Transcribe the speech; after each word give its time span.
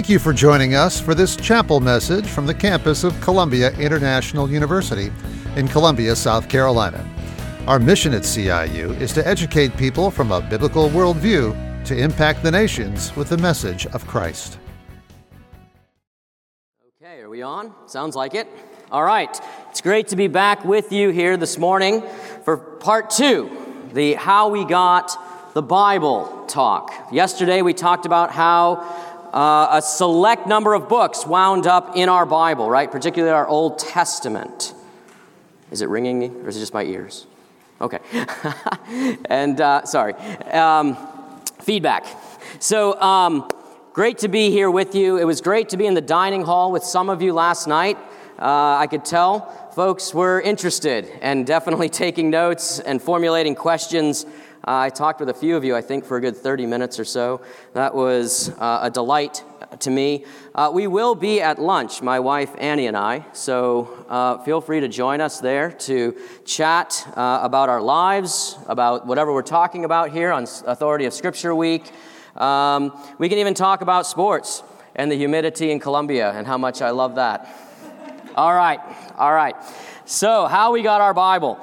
Thank 0.00 0.08
you 0.08 0.18
for 0.18 0.32
joining 0.32 0.74
us 0.74 0.98
for 0.98 1.14
this 1.14 1.36
chapel 1.36 1.78
message 1.78 2.26
from 2.26 2.46
the 2.46 2.54
campus 2.54 3.04
of 3.04 3.20
Columbia 3.20 3.70
International 3.72 4.50
University 4.50 5.12
in 5.56 5.68
Columbia, 5.68 6.16
South 6.16 6.48
Carolina. 6.48 7.06
Our 7.66 7.78
mission 7.78 8.14
at 8.14 8.22
CIU 8.22 8.98
is 8.98 9.12
to 9.12 9.28
educate 9.28 9.76
people 9.76 10.10
from 10.10 10.32
a 10.32 10.40
biblical 10.40 10.88
worldview 10.88 11.84
to 11.84 11.94
impact 11.94 12.42
the 12.42 12.50
nations 12.50 13.14
with 13.14 13.28
the 13.28 13.36
message 13.36 13.84
of 13.88 14.06
Christ. 14.06 14.56
Okay, 16.96 17.20
are 17.20 17.28
we 17.28 17.42
on? 17.42 17.74
Sounds 17.86 18.16
like 18.16 18.34
it. 18.34 18.48
All 18.90 19.04
right. 19.04 19.38
It's 19.68 19.82
great 19.82 20.08
to 20.08 20.16
be 20.16 20.28
back 20.28 20.64
with 20.64 20.92
you 20.92 21.10
here 21.10 21.36
this 21.36 21.58
morning 21.58 22.02
for 22.46 22.56
part 22.56 23.10
two 23.10 23.50
the 23.92 24.14
How 24.14 24.48
We 24.48 24.64
Got 24.64 25.14
the 25.52 25.62
Bible 25.62 26.46
talk. 26.46 27.08
Yesterday 27.12 27.60
we 27.60 27.74
talked 27.74 28.06
about 28.06 28.30
how 28.30 29.09
uh, 29.32 29.68
a 29.72 29.82
select 29.82 30.46
number 30.46 30.74
of 30.74 30.88
books 30.88 31.26
wound 31.26 31.66
up 31.66 31.96
in 31.96 32.08
our 32.08 32.26
Bible, 32.26 32.68
right? 32.68 32.90
Particularly 32.90 33.32
our 33.32 33.46
Old 33.46 33.78
Testament. 33.78 34.74
Is 35.70 35.82
it 35.82 35.88
ringing 35.88 36.18
me, 36.18 36.28
or 36.28 36.48
is 36.48 36.56
it 36.56 36.60
just 36.60 36.74
my 36.74 36.82
ears? 36.82 37.26
Okay. 37.80 38.00
and 39.26 39.60
uh, 39.60 39.84
sorry. 39.84 40.14
Um, 40.14 40.96
feedback. 41.60 42.06
So, 42.58 43.00
um, 43.00 43.48
great 43.92 44.18
to 44.18 44.28
be 44.28 44.50
here 44.50 44.70
with 44.70 44.94
you. 44.94 45.16
It 45.16 45.24
was 45.24 45.40
great 45.40 45.68
to 45.70 45.76
be 45.76 45.86
in 45.86 45.94
the 45.94 46.00
dining 46.00 46.42
hall 46.42 46.72
with 46.72 46.82
some 46.82 47.08
of 47.08 47.22
you 47.22 47.32
last 47.32 47.66
night. 47.66 47.96
Uh, 48.38 48.76
I 48.78 48.86
could 48.86 49.04
tell 49.04 49.70
folks 49.74 50.12
were 50.12 50.40
interested 50.40 51.10
and 51.20 51.46
definitely 51.46 51.88
taking 52.04 52.30
notes 52.30 52.80
and 52.80 53.00
formulating 53.00 53.54
questions 53.54 54.26
uh, 54.66 54.76
I 54.78 54.90
talked 54.90 55.20
with 55.20 55.30
a 55.30 55.34
few 55.34 55.56
of 55.56 55.64
you, 55.64 55.74
I 55.74 55.80
think, 55.80 56.04
for 56.04 56.18
a 56.18 56.20
good 56.20 56.36
30 56.36 56.66
minutes 56.66 56.98
or 56.98 57.04
so. 57.04 57.40
That 57.72 57.94
was 57.94 58.50
uh, 58.58 58.80
a 58.82 58.90
delight 58.90 59.42
to 59.80 59.90
me. 59.90 60.26
Uh, 60.54 60.70
we 60.72 60.86
will 60.86 61.14
be 61.14 61.40
at 61.40 61.58
lunch, 61.58 62.02
my 62.02 62.20
wife 62.20 62.50
Annie 62.58 62.86
and 62.86 62.96
I, 62.96 63.24
so 63.32 64.04
uh, 64.08 64.38
feel 64.38 64.60
free 64.60 64.80
to 64.80 64.88
join 64.88 65.22
us 65.22 65.40
there 65.40 65.72
to 65.72 66.14
chat 66.44 67.06
uh, 67.16 67.40
about 67.42 67.70
our 67.70 67.80
lives, 67.80 68.58
about 68.66 69.06
whatever 69.06 69.32
we're 69.32 69.42
talking 69.42 69.86
about 69.86 70.10
here 70.10 70.30
on 70.30 70.46
Authority 70.66 71.06
of 71.06 71.14
Scripture 71.14 71.54
Week. 71.54 71.90
Um, 72.36 72.92
we 73.18 73.30
can 73.30 73.38
even 73.38 73.54
talk 73.54 73.80
about 73.80 74.06
sports 74.06 74.62
and 74.94 75.10
the 75.10 75.16
humidity 75.16 75.70
in 75.70 75.80
Columbia 75.80 76.32
and 76.32 76.46
how 76.46 76.58
much 76.58 76.82
I 76.82 76.90
love 76.90 77.14
that. 77.14 77.48
all 78.34 78.54
right, 78.54 78.80
all 79.16 79.32
right. 79.32 79.56
So, 80.04 80.46
how 80.46 80.72
we 80.72 80.82
got 80.82 81.00
our 81.00 81.14
Bible. 81.14 81.58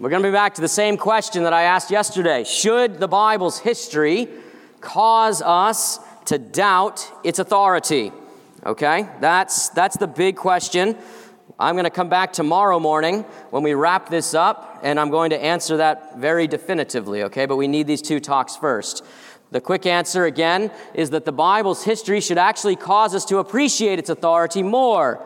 We're 0.00 0.10
going 0.10 0.22
to 0.22 0.28
be 0.28 0.32
back 0.32 0.54
to 0.54 0.60
the 0.60 0.68
same 0.68 0.96
question 0.96 1.42
that 1.42 1.52
I 1.52 1.62
asked 1.62 1.90
yesterday. 1.90 2.44
Should 2.44 3.00
the 3.00 3.08
Bible's 3.08 3.58
history 3.58 4.28
cause 4.80 5.42
us 5.42 5.98
to 6.26 6.38
doubt 6.38 7.10
its 7.24 7.40
authority? 7.40 8.12
Okay, 8.64 9.08
that's, 9.20 9.70
that's 9.70 9.96
the 9.96 10.06
big 10.06 10.36
question. 10.36 10.96
I'm 11.58 11.74
going 11.74 11.82
to 11.82 11.90
come 11.90 12.08
back 12.08 12.32
tomorrow 12.32 12.78
morning 12.78 13.22
when 13.50 13.64
we 13.64 13.74
wrap 13.74 14.08
this 14.08 14.34
up, 14.34 14.78
and 14.84 15.00
I'm 15.00 15.10
going 15.10 15.30
to 15.30 15.42
answer 15.42 15.78
that 15.78 16.16
very 16.16 16.46
definitively, 16.46 17.24
okay? 17.24 17.46
But 17.46 17.56
we 17.56 17.66
need 17.66 17.88
these 17.88 18.02
two 18.02 18.20
talks 18.20 18.54
first. 18.54 19.04
The 19.50 19.60
quick 19.60 19.84
answer, 19.84 20.26
again, 20.26 20.70
is 20.94 21.10
that 21.10 21.24
the 21.24 21.32
Bible's 21.32 21.82
history 21.82 22.20
should 22.20 22.38
actually 22.38 22.76
cause 22.76 23.16
us 23.16 23.24
to 23.24 23.38
appreciate 23.38 23.98
its 23.98 24.10
authority 24.10 24.62
more, 24.62 25.20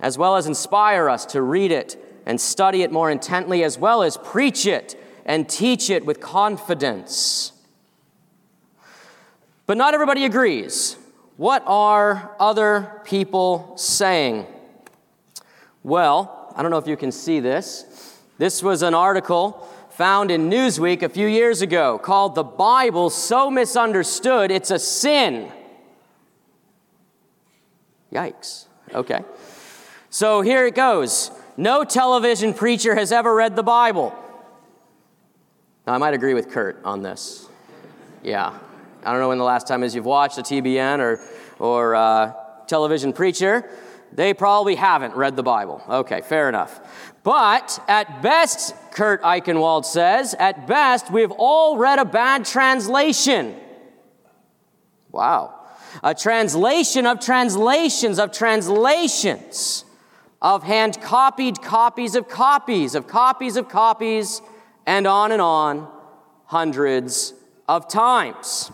as 0.00 0.18
well 0.18 0.34
as 0.34 0.48
inspire 0.48 1.08
us 1.08 1.24
to 1.26 1.42
read 1.42 1.70
it 1.70 2.09
and 2.26 2.40
study 2.40 2.82
it 2.82 2.92
more 2.92 3.10
intently, 3.10 3.64
as 3.64 3.78
well 3.78 4.02
as 4.02 4.16
preach 4.16 4.66
it 4.66 5.00
and 5.24 5.48
teach 5.48 5.90
it 5.90 6.04
with 6.04 6.20
confidence. 6.20 7.52
But 9.66 9.76
not 9.76 9.94
everybody 9.94 10.24
agrees. 10.24 10.96
What 11.36 11.62
are 11.66 12.34
other 12.40 13.00
people 13.04 13.74
saying? 13.76 14.46
Well, 15.82 16.52
I 16.56 16.62
don't 16.62 16.70
know 16.70 16.78
if 16.78 16.86
you 16.86 16.96
can 16.96 17.12
see 17.12 17.40
this. 17.40 18.18
This 18.38 18.62
was 18.62 18.82
an 18.82 18.94
article 18.94 19.68
found 19.90 20.30
in 20.30 20.50
Newsweek 20.50 21.02
a 21.02 21.08
few 21.08 21.26
years 21.26 21.62
ago 21.62 21.98
called 21.98 22.34
The 22.34 22.42
Bible 22.42 23.10
So 23.10 23.50
Misunderstood 23.50 24.50
It's 24.50 24.70
a 24.70 24.78
Sin. 24.78 25.52
Yikes. 28.12 28.66
Okay. 28.92 29.24
So 30.10 30.40
here 30.40 30.66
it 30.66 30.74
goes. 30.74 31.30
No 31.60 31.84
television 31.84 32.54
preacher 32.54 32.94
has 32.94 33.12
ever 33.12 33.34
read 33.34 33.54
the 33.54 33.62
Bible. 33.62 34.14
Now, 35.86 35.92
I 35.92 35.98
might 35.98 36.14
agree 36.14 36.32
with 36.32 36.48
Kurt 36.48 36.82
on 36.86 37.02
this. 37.02 37.50
Yeah. 38.22 38.58
I 39.04 39.10
don't 39.10 39.20
know 39.20 39.28
when 39.28 39.36
the 39.36 39.44
last 39.44 39.68
time 39.68 39.82
is 39.82 39.94
you've 39.94 40.06
watched 40.06 40.38
a 40.38 40.40
TBN 40.40 41.00
or, 41.00 41.20
or 41.58 41.94
uh, 41.94 42.32
television 42.66 43.12
preacher. 43.12 43.68
They 44.10 44.32
probably 44.32 44.74
haven't 44.74 45.14
read 45.14 45.36
the 45.36 45.42
Bible. 45.42 45.82
Okay, 45.86 46.22
fair 46.22 46.48
enough. 46.48 46.80
But 47.24 47.78
at 47.88 48.22
best, 48.22 48.74
Kurt 48.92 49.20
Eichenwald 49.20 49.84
says, 49.84 50.32
at 50.38 50.66
best, 50.66 51.12
we've 51.12 51.30
all 51.32 51.76
read 51.76 51.98
a 51.98 52.06
bad 52.06 52.46
translation. 52.46 53.54
Wow. 55.12 55.60
A 56.02 56.14
translation 56.14 57.04
of 57.04 57.20
translations 57.20 58.18
of 58.18 58.32
translations 58.32 59.84
of 60.42 60.62
hand 60.62 61.00
copied 61.00 61.60
copies 61.60 62.14
of 62.14 62.28
copies 62.28 62.94
of 62.94 63.06
copies 63.06 63.56
of 63.56 63.68
copies, 63.68 64.40
and 64.86 65.06
on 65.06 65.32
and 65.32 65.42
on, 65.42 65.88
hundreds 66.46 67.34
of 67.68 67.88
times. 67.88 68.72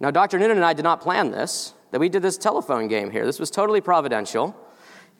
Now, 0.00 0.10
Dr. 0.10 0.38
Noonan 0.38 0.58
and 0.58 0.64
I 0.66 0.72
did 0.72 0.82
not 0.82 1.00
plan 1.00 1.30
this, 1.30 1.72
that 1.90 2.00
we 2.00 2.08
did 2.08 2.20
this 2.20 2.36
telephone 2.36 2.88
game 2.88 3.10
here. 3.10 3.24
This 3.24 3.38
was 3.38 3.50
totally 3.50 3.80
providential. 3.80 4.54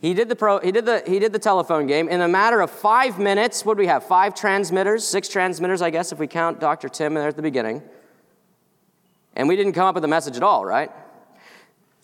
He 0.01 0.13
did 0.13 0.29
the, 0.29 0.37
pro, 0.37 0.59
he 0.59 0.73
did 0.73 0.85
the, 0.85 1.03
he 1.07 1.19
did 1.19 1.33
the 1.33 1.39
telephone 1.39 1.87
game. 1.87 2.09
In 2.09 2.21
a 2.21 2.29
matter 2.29 2.61
of 2.61 2.71
five 2.71 3.19
minutes, 3.19 3.65
what 3.65 3.79
do 3.79 3.81
we 3.81 3.87
have? 3.87 4.05
Five 4.05 4.35
transmitters, 4.35 5.03
six 5.03 5.29
transmitters, 5.29 5.81
I 5.81 5.89
guess, 5.89 6.13
if 6.13 6.19
we 6.19 6.27
count 6.27 6.61
Dr. 6.61 6.91
Tim 6.91 7.15
there 7.15 7.29
at 7.29 7.37
the 7.37 7.43
beginning. 7.43 7.83
And 9.35 9.49
we 9.49 9.57
didn't 9.57 9.73
come 9.73 9.87
up 9.87 9.95
with 9.95 10.05
a 10.05 10.09
message 10.09 10.37
at 10.37 10.43
all, 10.43 10.67
right? 10.67 10.91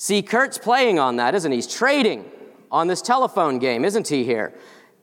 See, 0.02 0.22
Kurt's 0.22 0.56
playing 0.56 0.98
on 0.98 1.16
that, 1.16 1.34
isn't 1.34 1.52
he? 1.52 1.58
He's 1.58 1.66
trading 1.66 2.24
on 2.70 2.86
this 2.86 3.02
telephone 3.02 3.58
game, 3.58 3.84
isn't 3.84 4.08
he, 4.08 4.24
here? 4.24 4.54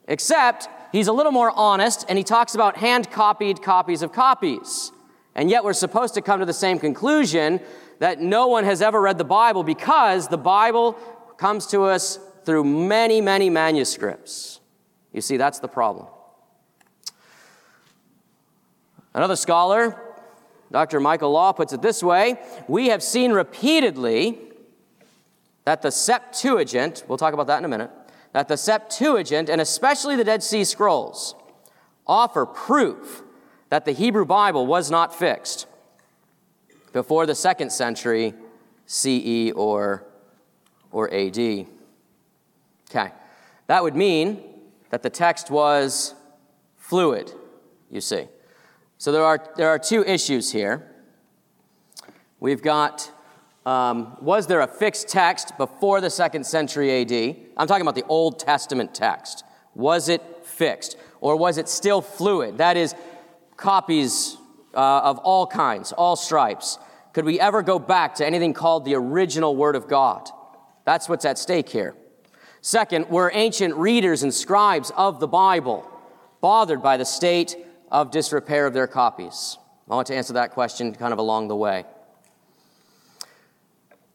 Except 0.08 0.68
he's 0.92 1.06
a 1.06 1.14
little 1.14 1.32
more 1.32 1.52
honest 1.52 2.04
and 2.10 2.18
he 2.18 2.24
talks 2.24 2.56
about 2.56 2.78
hand 2.78 3.12
copied 3.12 3.62
copies 3.62 4.02
of 4.02 4.12
copies. 4.12 4.92
And 5.36 5.52
yet 5.52 5.64
we're 5.64 5.74
supposed 5.74 6.16
to 6.16 6.22
come 6.24 6.40
to 6.40 6.48
the 6.48 6.52
same 6.54 6.80
conclusion 6.80 7.60
that 8.00 8.22
no 8.22 8.48
one 8.48 8.64
has 8.64 8.82
ever 8.82 9.00
read 9.00 9.20
the 9.20 9.24
Bible 9.24 9.64
because 9.64 10.30
the 10.30 10.38
Bible 10.40 10.94
comes 11.38 11.68
to 11.68 11.84
us 11.84 12.18
through 12.44 12.64
many, 12.64 13.22
many 13.22 13.52
manuscripts. 13.52 14.62
You 15.14 15.22
see, 15.22 15.38
that's 15.38 15.60
the 15.60 15.68
problem. 15.68 16.08
Another 19.14 19.36
scholar, 19.36 20.02
Dr. 20.72 21.00
Michael 21.00 21.30
Law, 21.30 21.52
puts 21.52 21.72
it 21.72 21.84
this 21.84 22.02
way 22.02 22.40
We 22.68 22.88
have 22.88 23.04
seen 23.04 23.32
repeatedly 23.32 24.47
that 25.68 25.82
the 25.82 25.92
Septuagint, 25.92 27.04
we'll 27.10 27.18
talk 27.18 27.34
about 27.34 27.48
that 27.48 27.58
in 27.58 27.66
a 27.66 27.68
minute, 27.68 27.92
that 28.32 28.48
the 28.48 28.56
Septuagint, 28.56 29.50
and 29.50 29.60
especially 29.60 30.16
the 30.16 30.24
Dead 30.24 30.42
Sea 30.42 30.64
Scrolls, 30.64 31.36
offer 32.08 32.46
proof 32.46 33.22
that 33.70 33.84
the 33.84 33.92
Hebrew 33.92 34.24
Bible 34.24 34.66
was 34.66 34.90
not 34.90 35.14
fixed 35.14 35.68
before 36.94 37.26
the 37.26 37.36
second 37.36 37.74
century 37.74 38.34
CE 38.86 39.52
or, 39.58 40.06
or 40.94 41.14
AD. 41.14 41.38
Okay, 41.38 43.12
that 43.68 43.84
would 43.84 43.94
mean 43.94 44.42
that 44.90 45.04
the 45.04 45.10
text 45.10 45.52
was 45.52 46.16
fluid, 46.78 47.34
you 47.92 48.00
see. 48.00 48.30
So 48.98 49.12
there 49.12 49.26
are, 49.26 49.46
there 49.58 49.68
are 49.68 49.80
two 49.80 50.06
issues 50.06 50.50
here. 50.50 50.96
We've 52.40 52.62
got 52.62 53.12
um, 53.68 54.16
was 54.22 54.48
there 54.48 54.62
a 54.62 54.68
fixed 54.68 55.10
text 55.10 55.58
before 55.58 56.00
the 56.00 56.10
second 56.10 56.46
century 56.46 57.02
AD? 57.02 57.36
I'm 57.58 57.68
talking 57.68 57.82
about 57.82 57.96
the 57.96 58.06
Old 58.06 58.40
Testament 58.40 58.96
text. 58.96 59.44
Was 59.76 60.08
it 60.08 60.22
fixed? 60.44 60.96
Or 61.20 61.36
was 61.36 61.58
it 61.58 61.68
still 61.68 62.02
fluid? 62.02 62.60
That 62.60 62.78
is, 62.78 62.96
copies 63.58 64.38
uh, 64.74 65.02
of 65.02 65.18
all 65.18 65.46
kinds, 65.46 65.92
all 65.92 66.16
stripes. 66.16 66.80
Could 67.12 67.26
we 67.26 67.42
ever 67.42 67.62
go 67.62 67.78
back 67.78 68.16
to 68.16 68.26
anything 68.26 68.54
called 68.54 68.86
the 68.86 68.96
original 68.96 69.54
Word 69.54 69.76
of 69.76 69.90
God? 69.90 70.30
That's 70.86 71.10
what's 71.10 71.26
at 71.26 71.38
stake 71.38 71.68
here. 71.68 71.94
Second, 72.62 73.10
were 73.10 73.30
ancient 73.34 73.76
readers 73.76 74.24
and 74.24 74.34
scribes 74.34 74.94
of 74.96 75.20
the 75.20 75.28
Bible 75.28 75.86
bothered 76.40 76.82
by 76.82 76.96
the 76.96 77.06
state 77.06 77.58
of 77.92 78.12
disrepair 78.12 78.66
of 78.66 78.74
their 78.74 78.88
copies? 78.88 79.58
I 79.90 79.96
want 79.96 80.08
to 80.08 80.16
answer 80.16 80.34
that 80.34 80.52
question 80.52 80.96
kind 80.96 81.12
of 81.12 81.20
along 81.20 81.50
the 81.50 81.56
way. 81.58 81.84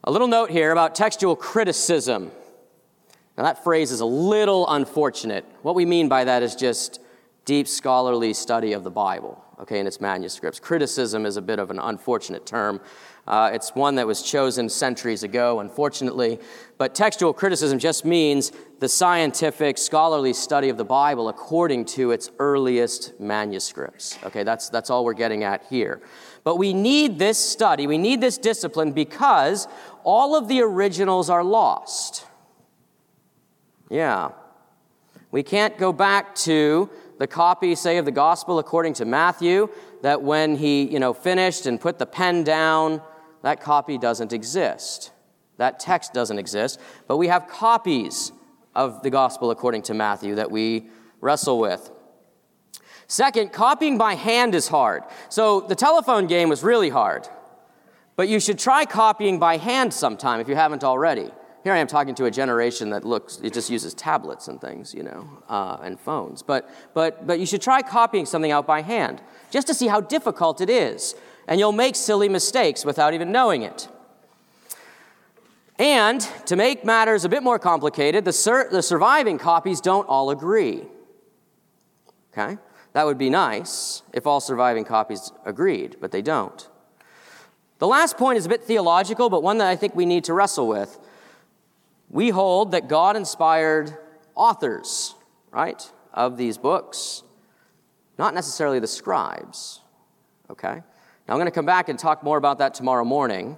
A 0.05 0.11
little 0.11 0.27
note 0.27 0.51
here 0.51 0.73
about 0.73 0.97
textual 0.97 1.37
criticism. 1.37 2.33
Now, 3.39 3.45
that 3.45 3.63
phrase 3.63 3.93
is 3.93 4.01
a 4.01 4.05
little 4.05 4.69
unfortunate. 4.69 5.45
What 5.63 5.77
we 5.77 5.87
mean 5.87 6.09
by 6.09 6.25
that 6.25 6.43
is 6.43 6.57
just 6.57 7.01
deep 7.45 7.69
scholarly 7.69 8.35
study 8.35 8.73
of 8.73 8.83
the 8.83 8.91
Bible. 8.91 9.45
okay, 9.63 9.79
in 9.79 9.87
its 9.87 10.01
manuscripts. 10.01 10.59
Criticism 10.59 11.25
is 11.25 11.37
a 11.37 11.43
bit 11.43 11.61
of 11.61 11.71
an 11.71 11.79
unfortunate 11.79 12.45
term. 12.45 12.81
Uh, 13.29 13.51
it's 13.55 13.77
one 13.77 13.95
that 13.95 14.07
was 14.07 14.21
chosen 14.21 14.69
centuries 14.69 15.23
ago, 15.23 15.61
unfortunately. 15.61 16.41
But 16.79 16.97
textual 16.97 17.33
criticism 17.33 17.79
just 17.79 18.05
means 18.05 18.51
the 18.81 18.89
scientific, 18.89 19.79
scholarly 19.79 20.33
study 20.33 20.69
of 20.69 20.77
the 20.77 20.85
Bible 20.85 21.29
according 21.29 21.85
to 21.85 22.11
its 22.11 22.29
earliest 22.41 23.21
manuscripts. 23.21 24.19
Okay, 24.25 24.43
that's, 24.43 24.69
that's 24.69 24.91
all 24.91 25.05
we're 25.05 25.13
getting 25.13 25.45
at 25.45 25.65
here. 25.71 26.03
But 26.45 26.57
we 26.57 26.73
need 26.73 27.19
this 27.19 27.39
study, 27.39 27.87
we 27.87 27.99
need 27.99 28.21
this 28.21 28.39
discipline 28.39 28.93
because 28.93 29.69
all 30.05 30.37
of 30.37 30.49
the 30.49 30.61
originals 30.61 31.31
are 31.31 31.45
lost. 31.45 32.27
Yeah. 33.89 34.33
We 35.31 35.43
can't 35.43 35.79
go 35.79 35.93
back 35.93 36.35
to 36.37 36.91
the 37.19 37.27
copy, 37.27 37.75
say, 37.75 37.99
of 37.99 38.05
the 38.05 38.11
gospel 38.11 38.59
according 38.59 38.95
to 38.95 39.05
Matthew, 39.05 39.69
that 40.03 40.23
when 40.23 40.57
he, 40.57 40.83
you 40.83 40.99
know, 40.99 41.13
finished 41.13 41.67
and 41.67 41.81
put 41.81 41.99
the 41.99 42.07
pen 42.07 42.43
down, 42.43 43.01
that 43.43 43.61
copy 43.61 43.97
doesn't 43.97 44.33
exist. 44.33 45.13
That 45.59 45.79
text 45.79 46.13
doesn't 46.13 46.39
exist. 46.39 46.81
But 47.07 47.19
we 47.19 47.29
have 47.29 47.47
copies 47.47 48.33
of 48.75 49.03
the 49.03 49.11
gospel 49.11 49.51
according 49.51 49.83
to 49.83 49.95
Matthew 49.95 50.35
that 50.35 50.51
we 50.51 50.89
wrestle 51.21 51.59
with. 51.59 51.91
Second, 53.13 53.53
copying 53.53 53.99
by 53.99 54.15
hand 54.15 54.55
is 54.55 54.69
hard. 54.69 55.03
So 55.29 55.61
the 55.61 55.75
telephone 55.75 56.27
game 56.27 56.49
was 56.49 56.63
really 56.63 56.89
hard. 56.89 57.29
But 58.17 58.31
you 58.31 58.41
should 58.41 58.59
try 58.59 58.87
copying 58.87 59.39
by 59.39 59.59
hand 59.59 59.93
sometime 59.93 60.41
if 60.41 60.49
you 60.49 60.55
haven't 60.55 60.83
already. 60.83 61.31
Here 61.63 61.75
I 61.75 61.77
am 61.77 61.89
talking 61.89 62.15
to 62.15 62.25
a 62.25 62.31
generation 62.31 62.89
that 62.89 63.05
looks, 63.05 63.39
it 63.43 63.53
just 63.53 63.69
uses 63.69 63.93
tablets 63.93 64.49
and 64.49 64.59
things, 64.59 64.95
you 64.95 65.03
know, 65.03 65.29
uh, 65.51 65.77
and 65.83 66.01
phones. 66.01 66.43
But, 66.43 66.71
but, 66.95 67.27
but 67.27 67.39
you 67.39 67.45
should 67.45 67.61
try 67.61 67.83
copying 67.83 68.25
something 68.25 68.51
out 68.51 68.67
by 68.67 68.81
hand 68.81 69.21
just 69.51 69.67
to 69.67 69.75
see 69.75 69.89
how 69.89 70.01
difficult 70.01 70.63
it 70.63 70.71
is. 70.71 71.15
And 71.47 71.61
you'll 71.61 71.73
make 71.73 71.97
silly 71.97 72.31
mistakes 72.31 72.83
without 72.83 73.13
even 73.13 73.31
knowing 73.31 73.61
it. 73.61 73.89
And 75.79 76.23
to 76.47 76.57
make 76.57 76.83
matters 76.83 77.27
a 77.27 77.29
bit 77.29 77.43
more 77.43 77.59
complicated, 77.59 78.25
the, 78.25 78.33
sur- 78.33 78.71
the 78.71 78.83
surviving 78.83 79.37
copies 79.37 79.83
don't 79.83 80.09
all 80.09 80.31
agree. 80.31 80.87
Okay? 82.33 82.57
That 82.93 83.07
would 83.07 83.19
be 83.19 83.31
nice 83.31 84.03
if 84.13 84.27
all 84.27 84.41
surviving 84.41 84.85
copies 84.85 85.33
agreed, 85.45 85.97
but 86.01 86.13
they 86.13 86.23
don't. 86.23 86.69
The 87.79 87.87
last 87.87 88.17
point 88.17 88.39
is 88.39 88.47
a 88.47 88.49
bit 88.49 88.63
theological, 88.63 89.31
but 89.31 89.43
one 89.43 89.59
that 89.59 89.67
I 89.67 89.77
think 89.77 89.97
we 89.97 90.07
need 90.07 90.25
to 90.25 90.35
wrestle 90.35 90.69
with. 90.69 90.99
We 92.11 92.29
hold 92.29 92.73
that 92.73 92.89
God 92.89 93.17
inspired 93.17 93.97
authors, 94.35 95.15
right, 95.51 95.91
of 96.13 96.37
these 96.37 96.59
books, 96.59 97.23
not 98.19 98.35
necessarily 98.35 98.79
the 98.79 98.87
scribes. 98.87 99.81
Okay? 100.51 100.75
Now 100.75 101.35
I'm 101.35 101.37
going 101.37 101.47
to 101.47 101.51
come 101.51 101.67
back 101.67 101.89
and 101.89 101.99
talk 101.99 102.23
more 102.23 102.37
about 102.37 102.59
that 102.59 102.75
tomorrow 102.75 103.05
morning. 103.05 103.57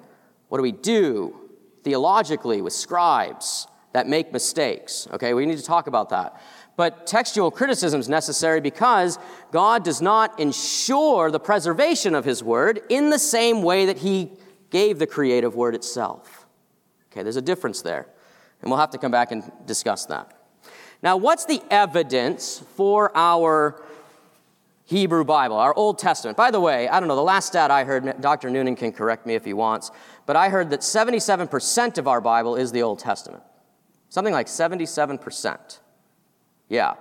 What 0.49 0.59
do 0.59 0.63
we 0.63 0.73
do 0.73 1.37
theologically 1.83 2.63
with 2.63 2.73
scribes 2.73 3.67
that 3.93 4.07
make 4.07 4.33
mistakes? 4.33 5.09
Okay, 5.13 5.35
we 5.35 5.47
need 5.47 5.59
to 5.59 5.65
talk 5.65 5.87
about 5.87 6.11
that. 6.11 6.41
But 6.77 7.07
textual 7.07 7.51
criticism 7.51 8.01
is 8.01 8.09
necessary 8.09 8.61
because 8.61 9.19
God 9.53 9.85
does 9.85 10.03
not 10.03 10.41
ensure 10.41 11.31
the 11.31 11.39
preservation 11.39 12.15
of 12.15 12.25
His 12.25 12.43
Word 12.43 12.81
in 12.89 13.11
the 13.11 13.19
same 13.19 13.63
way 13.63 13.87
that 13.87 13.99
He 13.99 14.33
gave 14.71 14.99
the 14.99 15.07
creative 15.07 15.55
Word 15.55 15.75
itself. 15.75 16.47
Okay, 17.13 17.23
there's 17.23 17.37
a 17.37 17.43
difference 17.43 17.83
there. 17.83 18.09
And 18.61 18.71
we'll 18.71 18.81
have 18.81 18.91
to 18.91 18.99
come 18.99 19.13
back 19.13 19.31
and 19.31 19.51
discuss 19.67 20.07
that. 20.07 20.33
Now, 21.03 21.17
what's 21.17 21.45
the 21.45 21.63
evidence 21.71 22.63
for 22.77 23.15
our 23.15 23.81
Hebrew 24.87 25.23
Bible, 25.23 25.57
our 25.57 25.75
Old 25.77 25.99
Testament? 25.99 26.37
By 26.37 26.51
the 26.51 26.61
way, 26.61 26.89
I 26.89 26.99
don't 26.99 27.09
know, 27.09 27.15
the 27.15 27.23
last 27.23 27.49
stat 27.49 27.71
I 27.71 27.85
heard, 27.85 28.21
Dr. 28.21 28.49
Noonan 28.51 28.75
can 28.75 28.91
correct 28.91 29.27
me 29.27 29.35
if 29.35 29.45
he 29.45 29.53
wants, 29.53 29.91
but 30.25 30.35
I 30.35 30.49
heard 30.49 30.71
that 30.71 30.81
77% 30.81 31.99
of 31.99 32.09
our 32.09 32.21
Bible 32.21 32.57
is 32.57 32.73
the 32.73 32.83
Old 32.83 32.99
Testament. 32.99 33.43
Something 34.09 34.33
like 34.33 34.47
77%. 34.47 35.79
Yeah. 36.69 36.95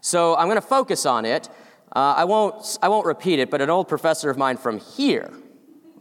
So 0.00 0.36
I'm 0.36 0.46
going 0.46 0.60
to 0.60 0.66
focus 0.66 1.06
on 1.06 1.24
it. 1.24 1.48
Uh, 1.94 2.14
I, 2.18 2.24
won't, 2.24 2.78
I 2.82 2.88
won't 2.88 3.06
repeat 3.06 3.38
it, 3.38 3.50
but 3.50 3.60
an 3.60 3.70
old 3.70 3.88
professor 3.88 4.30
of 4.30 4.36
mine 4.36 4.56
from 4.56 4.78
here, 4.78 5.32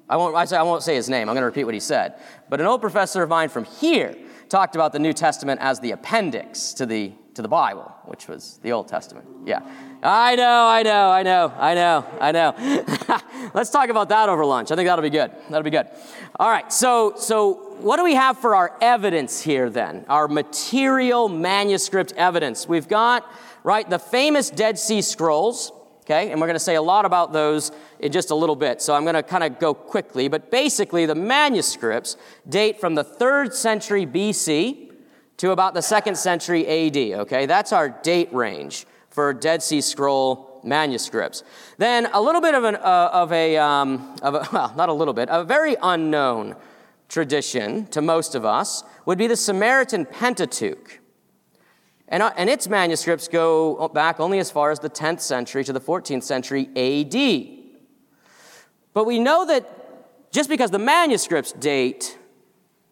I 0.09 0.17
won't, 0.17 0.35
I, 0.35 0.63
won't 0.63 0.83
say 0.83 0.95
his 0.95 1.09
name, 1.09 1.29
I'm 1.29 1.35
going 1.35 1.41
to 1.41 1.47
repeat 1.47 1.63
what 1.63 1.73
he 1.73 1.79
said, 1.79 2.15
but 2.49 2.59
an 2.59 2.67
old 2.67 2.81
professor 2.81 3.23
of 3.23 3.29
mine 3.29 3.49
from 3.49 3.63
here 3.63 4.15
talked 4.49 4.75
about 4.75 4.91
the 4.91 4.99
New 4.99 5.13
Testament 5.13 5.61
as 5.61 5.79
the 5.79 5.91
appendix 5.91 6.73
to 6.73 6.85
the, 6.85 7.13
to 7.35 7.41
the 7.41 7.47
Bible, 7.47 7.93
which 8.05 8.27
was 8.27 8.59
the 8.63 8.71
Old 8.71 8.87
Testament. 8.87 9.27
Yeah. 9.45 9.61
I 10.03 10.35
know, 10.35 10.67
I 10.67 10.83
know, 10.83 11.09
I 11.09 11.23
know, 11.23 11.53
I 11.57 11.73
know, 11.73 12.05
I 12.19 12.31
know. 12.31 13.51
Let's 13.53 13.69
talk 13.69 13.89
about 13.89 14.09
that 14.09 14.29
over 14.29 14.45
lunch. 14.45 14.71
I 14.71 14.75
think 14.75 14.87
that'll 14.87 15.03
be 15.03 15.09
good. 15.09 15.31
That'll 15.49 15.63
be 15.63 15.69
good. 15.69 15.87
All 16.39 16.49
right, 16.49 16.71
so, 16.71 17.13
so 17.17 17.66
what 17.79 17.97
do 17.97 18.03
we 18.03 18.15
have 18.15 18.37
for 18.37 18.55
our 18.55 18.75
evidence 18.81 19.41
here 19.41 19.69
then? 19.69 20.05
Our 20.07 20.27
material 20.27 21.29
manuscript 21.29 22.13
evidence. 22.13 22.67
We've 22.67 22.87
got, 22.87 23.29
right, 23.63 23.89
the 23.89 23.99
famous 23.99 24.49
Dead 24.49 24.77
Sea 24.79 25.01
Scrolls, 25.01 25.71
okay, 26.01 26.31
and 26.31 26.41
we're 26.41 26.47
going 26.47 26.55
to 26.55 26.59
say 26.59 26.75
a 26.75 26.81
lot 26.81 27.05
about 27.05 27.33
those 27.33 27.71
in 27.99 28.11
just 28.11 28.31
a 28.31 28.35
little 28.35 28.55
bit. 28.55 28.81
So 28.81 28.93
I'm 28.93 29.03
going 29.03 29.15
to 29.15 29.23
kind 29.23 29.43
of 29.43 29.59
go 29.59 29.73
quickly, 29.73 30.27
but 30.27 30.49
basically 30.51 31.05
the 31.05 31.15
manuscripts 31.15 32.17
date 32.47 32.79
from 32.79 32.95
the 32.95 33.03
third 33.03 33.53
century 33.53 34.05
BC 34.05 34.91
to 35.37 35.51
about 35.51 35.73
the 35.73 35.81
second 35.81 36.17
century 36.17 36.67
AD, 36.67 37.19
okay? 37.21 37.45
That's 37.45 37.71
our 37.71 37.89
date 37.89 38.33
range 38.33 38.85
for 39.09 39.33
Dead 39.33 39.61
Sea 39.61 39.81
Scroll 39.81 40.61
manuscripts. 40.63 41.43
Then 41.77 42.07
a 42.13 42.21
little 42.21 42.41
bit 42.41 42.55
of, 42.55 42.63
an, 42.63 42.75
uh, 42.75 43.09
of, 43.13 43.31
a, 43.31 43.57
um, 43.57 44.15
of 44.21 44.35
a, 44.35 44.47
well, 44.53 44.73
not 44.75 44.89
a 44.89 44.93
little 44.93 45.13
bit, 45.13 45.29
a 45.31 45.43
very 45.43 45.75
unknown 45.81 46.55
tradition 47.09 47.87
to 47.87 48.01
most 48.01 48.35
of 48.35 48.45
us 48.45 48.83
would 49.05 49.17
be 49.17 49.27
the 49.27 49.35
Samaritan 49.35 50.05
Pentateuch. 50.05 50.99
And, 52.09 52.23
uh, 52.23 52.31
and 52.37 52.49
its 52.49 52.67
manuscripts 52.67 53.27
go 53.27 53.89
back 53.89 54.19
only 54.19 54.39
as 54.39 54.49
far 54.49 54.71
as 54.71 54.79
the 54.79 54.89
10th 54.89 55.21
century 55.21 55.63
to 55.63 55.73
the 55.73 55.81
14th 55.81 56.23
century 56.23 56.69
AD. 56.75 57.57
But 58.93 59.05
we 59.05 59.19
know 59.19 59.45
that 59.45 60.31
just 60.31 60.49
because 60.49 60.71
the 60.71 60.79
manuscripts 60.79 61.51
date 61.51 62.17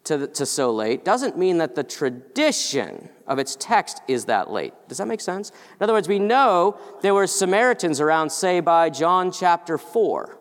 to, 0.04 0.18
the, 0.18 0.26
to 0.28 0.46
so 0.46 0.72
late 0.72 1.04
doesn't 1.04 1.36
mean 1.36 1.58
that 1.58 1.74
the 1.74 1.84
tradition 1.84 3.08
of 3.26 3.38
its 3.38 3.56
text 3.58 4.02
is 4.06 4.26
that 4.26 4.50
late. 4.50 4.72
Does 4.88 4.98
that 4.98 5.06
make 5.06 5.20
sense? 5.20 5.50
In 5.50 5.82
other 5.82 5.92
words, 5.92 6.08
we 6.08 6.18
know 6.18 6.78
there 7.02 7.14
were 7.14 7.26
Samaritans 7.26 8.00
around, 8.00 8.30
say, 8.30 8.60
by 8.60 8.88
John 8.90 9.32
chapter 9.32 9.78
4. 9.78 10.38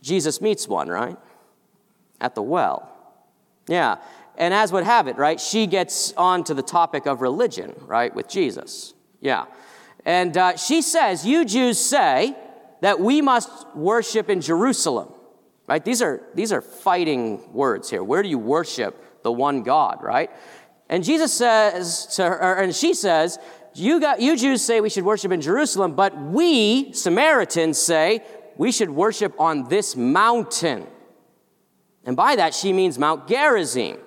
Jesus 0.00 0.40
meets 0.40 0.66
one, 0.66 0.88
right? 0.88 1.16
At 2.20 2.34
the 2.34 2.42
well. 2.42 2.92
Yeah. 3.68 3.96
And 4.36 4.54
as 4.54 4.72
would 4.72 4.84
have 4.84 5.08
it, 5.08 5.16
right, 5.16 5.40
she 5.40 5.66
gets 5.66 6.12
on 6.12 6.44
to 6.44 6.54
the 6.54 6.62
topic 6.62 7.06
of 7.06 7.20
religion, 7.20 7.74
right, 7.86 8.14
with 8.14 8.28
Jesus. 8.28 8.94
Yeah. 9.20 9.46
And 10.04 10.36
uh, 10.36 10.56
she 10.56 10.80
says, 10.80 11.26
You 11.26 11.44
Jews 11.44 11.78
say 11.78 12.36
that 12.80 13.00
we 13.00 13.20
must 13.20 13.50
worship 13.74 14.30
in 14.30 14.40
Jerusalem, 14.40 15.12
right? 15.66 15.84
These 15.84 16.00
are, 16.02 16.22
these 16.34 16.52
are 16.52 16.60
fighting 16.60 17.52
words 17.52 17.90
here. 17.90 18.04
Where 18.04 18.22
do 18.22 18.28
you 18.28 18.38
worship 18.38 19.22
the 19.22 19.32
one 19.32 19.62
God, 19.62 20.02
right? 20.02 20.30
And 20.88 21.04
Jesus 21.04 21.32
says 21.32 22.06
to 22.16 22.24
her, 22.24 22.54
and 22.54 22.74
she 22.74 22.94
says, 22.94 23.38
you, 23.74 24.00
got, 24.00 24.20
you 24.20 24.36
Jews 24.36 24.62
say 24.62 24.80
we 24.80 24.88
should 24.88 25.04
worship 25.04 25.32
in 25.32 25.40
Jerusalem, 25.40 25.94
but 25.94 26.16
we, 26.16 26.92
Samaritans, 26.92 27.78
say 27.78 28.24
we 28.56 28.72
should 28.72 28.90
worship 28.90 29.38
on 29.38 29.68
this 29.68 29.96
mountain. 29.96 30.86
And 32.08 32.16
by 32.16 32.36
that, 32.36 32.54
she 32.54 32.72
means 32.72 32.98
Mount 32.98 33.28
Gerizim. 33.28 33.98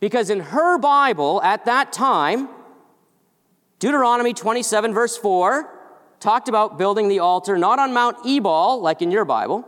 Because 0.00 0.28
in 0.28 0.40
her 0.40 0.76
Bible 0.76 1.40
at 1.40 1.64
that 1.66 1.92
time, 1.92 2.48
Deuteronomy 3.78 4.34
27, 4.34 4.92
verse 4.92 5.16
4, 5.16 5.72
talked 6.18 6.48
about 6.48 6.78
building 6.78 7.06
the 7.06 7.20
altar 7.20 7.56
not 7.56 7.78
on 7.78 7.94
Mount 7.94 8.16
Ebal, 8.26 8.80
like 8.80 9.02
in 9.02 9.12
your 9.12 9.24
Bible, 9.24 9.64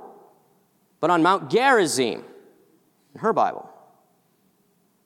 but 0.99 1.11
on 1.11 1.23
Mount 1.23 1.49
Gerizim, 1.49 2.25
in 3.15 3.21
her 3.21 3.33
Bible. 3.33 3.71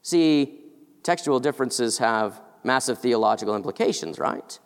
See, 0.01 0.59
textual 1.03 1.39
differences 1.39 1.99
have 1.99 2.41
massive 2.65 2.99
theological 2.99 3.55
implications, 3.55 4.19
right? 4.19 4.59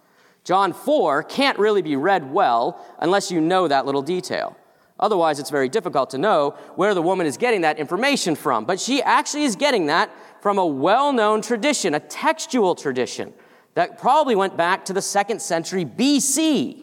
John 0.44 0.73
4 0.73 1.25
can't 1.25 1.58
really 1.58 1.82
be 1.82 1.96
read 1.96 2.30
well 2.30 2.80
unless 3.00 3.32
you 3.32 3.40
know 3.40 3.66
that 3.66 3.87
little 3.87 4.02
detail. 4.02 4.56
Otherwise, 4.98 5.38
it's 5.38 5.50
very 5.50 5.68
difficult 5.68 6.10
to 6.10 6.18
know 6.18 6.56
where 6.74 6.94
the 6.94 7.02
woman 7.02 7.26
is 7.26 7.36
getting 7.36 7.60
that 7.60 7.78
information 7.78 8.34
from. 8.34 8.64
But 8.64 8.80
she 8.80 9.02
actually 9.02 9.44
is 9.44 9.54
getting 9.54 9.86
that 9.86 10.10
from 10.40 10.58
a 10.58 10.66
well 10.66 11.12
known 11.12 11.42
tradition, 11.42 11.94
a 11.94 12.00
textual 12.00 12.74
tradition 12.74 13.34
that 13.74 13.98
probably 13.98 14.34
went 14.34 14.56
back 14.56 14.86
to 14.86 14.94
the 14.94 15.02
second 15.02 15.42
century 15.42 15.84
BC, 15.84 16.82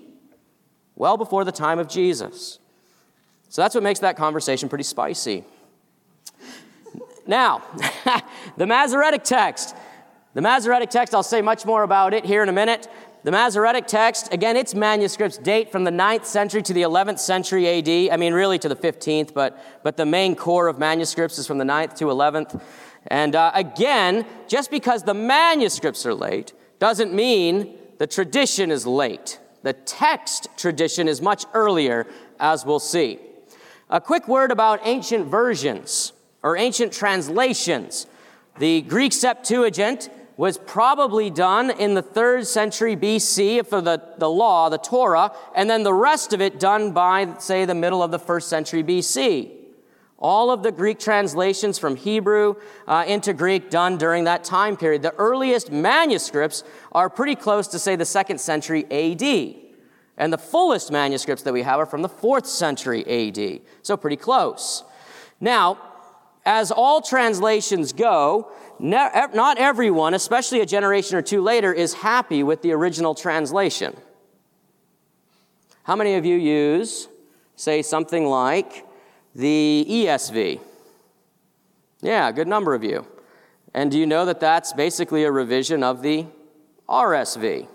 well 0.95 1.17
before 1.17 1.43
the 1.43 1.51
time 1.51 1.79
of 1.79 1.87
Jesus. 1.87 2.59
So 3.49 3.61
that's 3.61 3.73
what 3.73 3.83
makes 3.83 3.99
that 3.99 4.15
conversation 4.15 4.69
pretty 4.69 4.83
spicy. 4.83 5.43
Now, 7.25 7.63
the 8.57 8.67
Masoretic 8.67 9.23
text. 9.23 9.75
The 10.33 10.41
Masoretic 10.41 10.89
text, 10.89 11.13
I'll 11.13 11.23
say 11.23 11.41
much 11.41 11.65
more 11.65 11.83
about 11.83 12.13
it 12.13 12.25
here 12.25 12.43
in 12.43 12.49
a 12.49 12.53
minute. 12.53 12.87
The 13.23 13.31
Masoretic 13.31 13.87
text, 13.87 14.33
again, 14.33 14.57
its 14.57 14.75
manuscripts 14.75 15.37
date 15.37 15.71
from 15.71 15.85
the 15.85 15.91
9th 15.91 16.25
century 16.25 16.61
to 16.61 16.73
the 16.73 16.81
11th 16.81 17.19
century 17.19 17.69
AD. 17.69 18.13
I 18.13 18.17
mean, 18.17 18.33
really 18.33 18.59
to 18.59 18.67
the 18.67 18.75
15th, 18.75 19.33
but, 19.33 19.57
but 19.81 19.95
the 19.95 20.05
main 20.05 20.35
core 20.35 20.67
of 20.67 20.77
manuscripts 20.77 21.37
is 21.37 21.47
from 21.47 21.57
the 21.57 21.63
9th 21.63 21.95
to 21.99 22.05
11th. 22.05 22.61
And 23.07 23.33
uh, 23.33 23.51
again, 23.55 24.25
just 24.49 24.69
because 24.69 25.03
the 25.03 25.13
manuscripts 25.13 26.05
are 26.05 26.13
late 26.13 26.51
doesn't 26.79 27.13
mean 27.13 27.77
the 27.97 28.07
tradition 28.07 28.71
is 28.71 28.85
late. 28.85 29.39
The 29.61 29.71
text 29.71 30.49
tradition 30.57 31.07
is 31.07 31.21
much 31.21 31.45
earlier, 31.53 32.05
as 32.41 32.65
we'll 32.65 32.79
see. 32.79 33.19
A 33.89 34.01
quick 34.01 34.27
word 34.27 34.51
about 34.51 34.81
ancient 34.83 35.27
versions 35.27 36.11
or 36.41 36.57
ancient 36.57 36.91
translations. 36.91 38.05
The 38.59 38.81
Greek 38.81 39.13
Septuagint 39.13 40.09
was 40.35 40.57
probably 40.57 41.29
done 41.29 41.69
in 41.69 41.93
the 41.93 42.01
third 42.01 42.47
century 42.47 42.95
BC 42.95 43.67
for 43.67 43.81
the, 43.81 44.01
the 44.17 44.29
law, 44.29 44.69
the 44.69 44.77
Torah, 44.77 45.31
and 45.55 45.69
then 45.69 45.83
the 45.83 45.93
rest 45.93 46.33
of 46.33 46.41
it 46.41 46.59
done 46.59 46.91
by, 46.91 47.35
say, 47.39 47.65
the 47.65 47.75
middle 47.75 48.01
of 48.01 48.11
the 48.11 48.19
first 48.19 48.49
century 48.49 48.83
BC. 48.83 49.51
All 50.17 50.51
of 50.51 50.63
the 50.63 50.71
Greek 50.71 50.99
translations 50.99 51.77
from 51.77 51.97
Hebrew 51.97 52.55
uh, 52.87 53.03
into 53.05 53.33
Greek 53.33 53.69
done 53.69 53.97
during 53.97 54.23
that 54.23 54.43
time 54.43 54.77
period. 54.77 55.01
The 55.01 55.13
earliest 55.15 55.71
manuscripts 55.71 56.63
are 56.93 57.09
pretty 57.09 57.35
close 57.35 57.67
to, 57.67 57.79
say, 57.79 57.95
the 57.95 58.05
second 58.05 58.39
century 58.39 58.85
AD. 58.85 59.55
And 60.17 60.31
the 60.31 60.37
fullest 60.37 60.91
manuscripts 60.91 61.43
that 61.43 61.53
we 61.53 61.63
have 61.63 61.79
are 61.79 61.85
from 61.85 62.03
the 62.03 62.09
fourth 62.09 62.45
century 62.45 63.03
AD. 63.05 63.61
So 63.81 63.97
pretty 63.97 64.15
close. 64.15 64.83
Now, 65.41 65.77
as 66.45 66.71
all 66.71 67.01
translations 67.01 67.93
go, 67.93 68.51
not 68.79 69.57
everyone, 69.57 70.13
especially 70.13 70.61
a 70.61 70.65
generation 70.65 71.17
or 71.17 71.21
two 71.21 71.41
later, 71.41 71.71
is 71.73 71.93
happy 71.93 72.43
with 72.43 72.61
the 72.61 72.71
original 72.71 73.15
translation. 73.15 73.95
How 75.83 75.95
many 75.95 76.15
of 76.15 76.25
you 76.25 76.37
use, 76.37 77.07
say, 77.55 77.81
something 77.81 78.25
like 78.25 78.85
the 79.35 79.85
ESV? 79.89 80.59
Yeah, 82.01 82.29
a 82.29 82.33
good 82.33 82.47
number 82.47 82.73
of 82.73 82.83
you. 82.83 83.05
And 83.73 83.91
do 83.91 83.97
you 83.97 84.05
know 84.05 84.25
that 84.25 84.39
that's 84.39 84.73
basically 84.73 85.23
a 85.23 85.31
revision 85.31 85.83
of 85.83 86.01
the 86.01 86.25
RSV? 86.87 87.67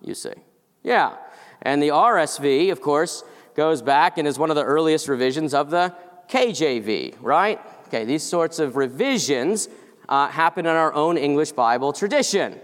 You 0.00 0.14
see. 0.14 0.34
Yeah. 0.82 1.16
And 1.60 1.82
the 1.82 1.88
RSV, 1.88 2.70
of 2.70 2.80
course, 2.80 3.24
goes 3.56 3.82
back 3.82 4.16
and 4.16 4.28
is 4.28 4.38
one 4.38 4.50
of 4.50 4.56
the 4.56 4.64
earliest 4.64 5.08
revisions 5.08 5.54
of 5.54 5.70
the 5.70 5.92
KJV, 6.28 7.16
right? 7.20 7.60
Okay, 7.88 8.04
these 8.04 8.22
sorts 8.22 8.58
of 8.58 8.76
revisions 8.76 9.68
uh, 10.08 10.50
in 10.56 10.66
our 10.66 10.92
own 10.92 11.16
English 11.16 11.52
Bible 11.52 11.92
tradition. 11.92 12.60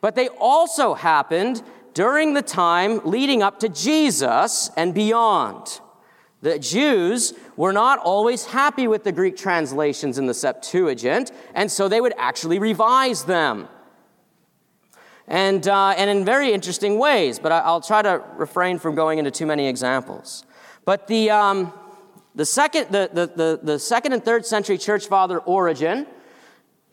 But 0.00 0.14
they 0.14 0.28
also 0.28 0.94
happened 0.94 1.62
during 1.94 2.34
the 2.34 2.42
time 2.42 3.00
leading 3.04 3.42
up 3.42 3.60
to 3.60 3.68
Jesus 3.68 4.70
and 4.76 4.92
beyond. 4.94 5.80
The 6.42 6.58
Jews 6.58 7.32
were 7.56 7.72
not 7.72 8.00
always 8.00 8.44
happy 8.44 8.86
with 8.86 9.04
the 9.04 9.12
Greek 9.12 9.36
translations 9.36 10.18
in 10.18 10.26
the 10.26 10.34
Septuagint, 10.34 11.32
and 11.54 11.70
so 11.70 11.88
they 11.88 12.02
would 12.02 12.12
actually 12.18 12.58
revise 12.58 13.24
them. 13.24 13.68
And, 15.26 15.66
uh, 15.66 15.94
and 15.96 16.10
in 16.10 16.24
very 16.24 16.52
interesting 16.52 16.98
ways, 16.98 17.38
but 17.38 17.50
I, 17.50 17.70
will 17.70 17.80
try 17.80 18.02
to 18.02 18.22
refrain 18.36 18.78
from 18.78 18.94
going 18.94 19.18
into 19.18 19.30
too 19.30 19.46
many 19.46 19.68
examples. 19.68 20.44
But 20.84 21.06
the, 21.06 21.30
um, 21.30 21.72
the 22.34 22.44
second, 22.44 22.88
the, 22.90 23.08
the, 23.10 23.26
the, 23.26 23.60
the, 23.62 23.78
second 23.78 24.12
and 24.12 24.22
third 24.22 24.44
century 24.44 24.76
church 24.76 25.06
father 25.06 25.38
Origen, 25.38 26.06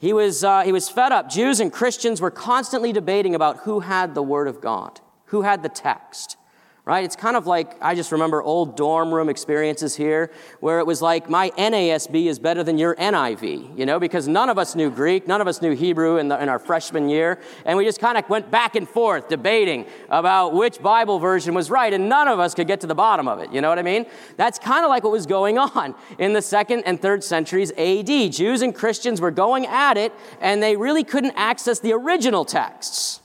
he 0.01 0.13
was, 0.13 0.43
uh, 0.43 0.63
he 0.63 0.72
was 0.72 0.89
fed 0.89 1.12
up. 1.12 1.29
Jews 1.29 1.60
and 1.60 1.72
Christians 1.72 2.20
were 2.20 2.31
constantly 2.31 2.91
debating 2.91 3.36
about 3.36 3.58
who 3.60 3.81
had 3.81 4.15
the 4.15 4.24
word 4.24 4.48
of 4.48 4.60
God, 4.60 5.00
who 5.25 5.43
had 5.43 5.62
the 5.62 5.70
text 5.70 6.38
right? 6.84 7.04
It's 7.04 7.16
kind 7.16 7.38
of 7.38 7.46
like 7.46 7.76
I 7.80 7.94
just 7.94 8.12
remember 8.12 8.42
old 8.42 8.76
dorm 8.76 9.14
room 9.14 9.30
experiences 9.30 9.96
here 9.96 10.32
where 10.62 10.80
it 10.80 10.88
was 10.88 11.00
like 11.00 11.30
my 11.30 11.52
NASB 11.52 12.26
is 12.26 12.40
better 12.40 12.64
than 12.64 12.80
your 12.80 12.96
NIV, 12.96 13.78
you 13.78 13.86
know, 13.86 14.00
because 14.00 14.28
none 14.28 14.50
of 14.50 14.58
us 14.58 14.76
knew 14.76 14.90
Greek, 14.90 15.28
none 15.28 15.42
of 15.42 15.48
us 15.48 15.62
knew 15.62 15.76
Hebrew 15.76 16.18
in, 16.18 16.28
the, 16.28 16.42
in 16.42 16.50
our 16.50 16.58
freshman 16.58 17.08
year, 17.08 17.40
and 17.66 17.78
we 17.78 17.86
just 17.86 18.00
kind 18.00 18.18
of 18.18 18.28
went 18.30 18.50
back 18.50 18.76
and 18.76 18.90
forth 18.90 19.30
debating 19.30 19.86
about 20.10 20.54
which 20.54 20.82
Bible 20.82 21.20
version 21.20 21.54
was 21.54 21.70
right, 21.70 21.94
and 21.94 22.10
none 22.10 22.28
of 22.28 22.40
us 22.40 22.56
could 22.56 22.68
get 22.68 22.82
to 22.82 22.88
the 22.88 22.96
bottom 22.96 23.28
of 23.28 23.40
it, 23.40 23.52
you 23.52 23.62
know 23.62 23.70
what 23.70 23.80
I 23.80 23.84
mean? 23.84 24.08
That's 24.38 24.58
kind 24.58 24.84
of 24.84 24.90
like 24.90 25.04
what 25.04 25.12
was 25.12 25.28
going 25.28 25.60
on 25.60 25.94
in 26.18 26.34
the 26.34 26.42
second 26.42 26.84
and 26.88 27.00
third 27.00 27.24
centuries 27.24 27.72
AD. 27.78 28.32
Jews 28.32 28.64
and 28.64 28.74
Christians 28.74 29.22
were 29.22 29.32
going 29.32 29.68
at 29.68 29.98
it, 29.98 30.14
and 30.40 30.64
they 30.64 30.76
really 30.76 31.04
couldn't 31.04 31.34
access 31.36 31.80
the 31.80 31.94
original 31.94 32.44
texts. 32.44 33.20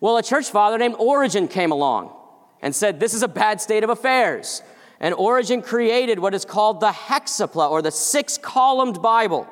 Well, 0.00 0.16
a 0.16 0.22
church 0.22 0.50
father 0.50 0.78
named 0.78 0.96
Origen 0.98 1.46
came 1.46 1.70
along 1.70 2.17
and 2.62 2.74
said, 2.74 3.00
This 3.00 3.14
is 3.14 3.22
a 3.22 3.28
bad 3.28 3.60
state 3.60 3.84
of 3.84 3.90
affairs. 3.90 4.62
And 5.00 5.14
Origen 5.14 5.62
created 5.62 6.18
what 6.18 6.34
is 6.34 6.44
called 6.44 6.80
the 6.80 6.90
Hexapla, 6.90 7.70
or 7.70 7.82
the 7.82 7.90
six 7.90 8.36
columned 8.36 9.00
Bible. 9.00 9.46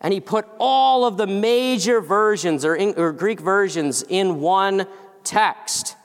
And 0.00 0.12
he 0.12 0.20
put 0.20 0.46
all 0.58 1.04
of 1.04 1.16
the 1.16 1.26
major 1.26 2.00
versions 2.00 2.64
or, 2.64 2.74
in, 2.74 2.94
or 2.96 3.12
Greek 3.12 3.40
versions 3.40 4.02
in 4.08 4.40
one 4.40 4.86
text 5.24 5.96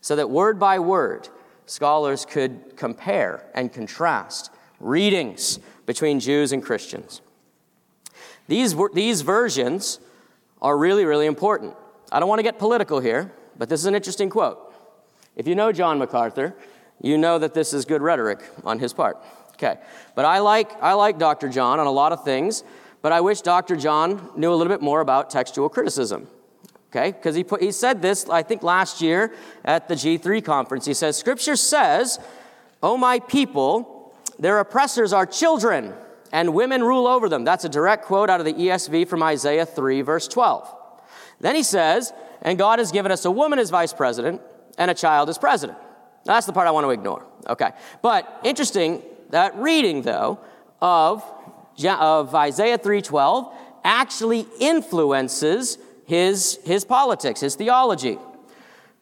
so 0.00 0.16
that 0.16 0.30
word 0.30 0.58
by 0.58 0.78
word, 0.78 1.28
scholars 1.66 2.24
could 2.24 2.76
compare 2.76 3.44
and 3.54 3.72
contrast 3.72 4.50
readings 4.80 5.58
between 5.86 6.20
Jews 6.20 6.52
and 6.52 6.62
Christians. 6.62 7.20
These, 8.48 8.76
these 8.94 9.22
versions 9.22 10.00
are 10.60 10.76
really, 10.76 11.04
really 11.04 11.26
important. 11.26 11.74
I 12.10 12.20
don't 12.20 12.28
want 12.28 12.40
to 12.40 12.44
get 12.44 12.58
political 12.58 13.00
here, 13.00 13.32
but 13.56 13.68
this 13.68 13.80
is 13.80 13.86
an 13.86 13.94
interesting 13.94 14.28
quote. 14.28 14.71
If 15.36 15.46
you 15.46 15.54
know 15.54 15.72
John 15.72 15.98
MacArthur, 15.98 16.54
you 17.00 17.18
know 17.18 17.38
that 17.38 17.54
this 17.54 17.72
is 17.72 17.84
good 17.84 18.02
rhetoric 18.02 18.40
on 18.64 18.78
his 18.78 18.92
part. 18.92 19.18
Okay. 19.54 19.78
But 20.14 20.24
I 20.24 20.38
like, 20.40 20.70
I 20.82 20.94
like 20.94 21.18
Dr. 21.18 21.48
John 21.48 21.80
on 21.80 21.86
a 21.86 21.90
lot 21.90 22.12
of 22.12 22.24
things, 22.24 22.64
but 23.00 23.12
I 23.12 23.20
wish 23.20 23.40
Dr. 23.40 23.76
John 23.76 24.30
knew 24.36 24.52
a 24.52 24.56
little 24.56 24.72
bit 24.72 24.82
more 24.82 25.00
about 25.00 25.30
textual 25.30 25.68
criticism. 25.68 26.28
Okay? 26.90 27.12
Because 27.12 27.34
he, 27.34 27.44
put, 27.44 27.62
he 27.62 27.72
said 27.72 28.02
this, 28.02 28.28
I 28.28 28.42
think, 28.42 28.62
last 28.62 29.00
year 29.00 29.32
at 29.64 29.88
the 29.88 29.94
G3 29.94 30.44
conference. 30.44 30.84
He 30.84 30.94
says, 30.94 31.16
Scripture 31.16 31.56
says, 31.56 32.18
O 32.82 32.96
my 32.96 33.18
people, 33.18 34.14
their 34.38 34.58
oppressors 34.58 35.12
are 35.12 35.24
children, 35.24 35.94
and 36.32 36.54
women 36.54 36.82
rule 36.82 37.06
over 37.06 37.28
them. 37.28 37.44
That's 37.44 37.64
a 37.64 37.68
direct 37.68 38.04
quote 38.04 38.28
out 38.28 38.40
of 38.40 38.46
the 38.46 38.54
ESV 38.54 39.08
from 39.08 39.22
Isaiah 39.22 39.64
3, 39.64 40.02
verse 40.02 40.28
12. 40.28 40.74
Then 41.40 41.54
he 41.54 41.62
says, 41.62 42.12
And 42.42 42.58
God 42.58 42.78
has 42.78 42.92
given 42.92 43.10
us 43.10 43.24
a 43.24 43.30
woman 43.30 43.58
as 43.58 43.70
vice 43.70 43.92
president, 43.92 44.42
and 44.78 44.90
a 44.90 44.94
child 44.94 45.28
is 45.28 45.38
president. 45.38 45.78
Now, 46.24 46.34
that's 46.34 46.46
the 46.46 46.52
part 46.52 46.66
I 46.66 46.70
want 46.70 46.84
to 46.84 46.90
ignore. 46.90 47.24
Okay. 47.48 47.70
But 48.00 48.40
interesting, 48.44 49.02
that 49.30 49.56
reading, 49.56 50.02
though, 50.02 50.38
of, 50.80 51.24
of 51.84 52.34
Isaiah 52.34 52.78
3.12 52.78 53.52
actually 53.84 54.46
influences 54.60 55.78
his, 56.06 56.58
his 56.64 56.84
politics, 56.84 57.40
his 57.40 57.54
theology. 57.56 58.18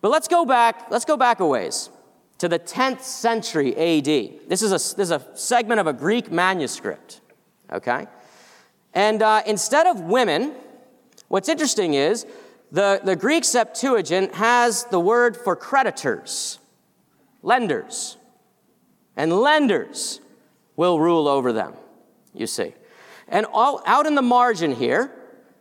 But 0.01 0.11
let's 0.11 0.29
go 0.29 0.45
back, 0.45 0.91
let's 0.91 1.05
go 1.05 1.17
back 1.17 1.41
a 1.41 1.47
ways 1.47 1.91
to 2.39 2.49
the 2.49 2.59
10th 2.59 3.03
century 3.03 3.77
AD. 3.77 4.49
This 4.49 4.63
is 4.63 4.71
a, 4.71 4.97
this 4.97 4.99
is 4.99 5.11
a 5.11 5.23
segment 5.35 5.81
of 5.81 5.87
a 5.87 5.93
Greek 5.93 6.33
manuscript. 6.33 7.21
Okay? 7.71 8.07
And 8.95 9.23
uh, 9.23 9.43
instead 9.47 9.87
of 9.87 10.01
women, 10.01 10.55
what's 11.29 11.49
interesting 11.49 11.95
is 11.95 12.27
the, 12.73 13.01
the 13.03 13.17
Greek 13.17 13.45
Septuagint 13.45 14.35
has 14.35 14.85
the 14.85 15.01
word 15.01 15.37
for 15.37 15.57
creditors, 15.57 16.59
lenders. 17.43 18.17
And 19.17 19.33
lenders 19.33 20.21
will 20.77 21.01
rule 21.01 21.29
over 21.29 21.53
them, 21.53 21.75
you 22.33 22.47
see. 22.47 22.75
And 23.29 23.45
all, 23.53 23.83
out 23.87 24.07
in 24.07 24.15
the 24.15 24.23
margin 24.23 24.73
here, 24.73 25.11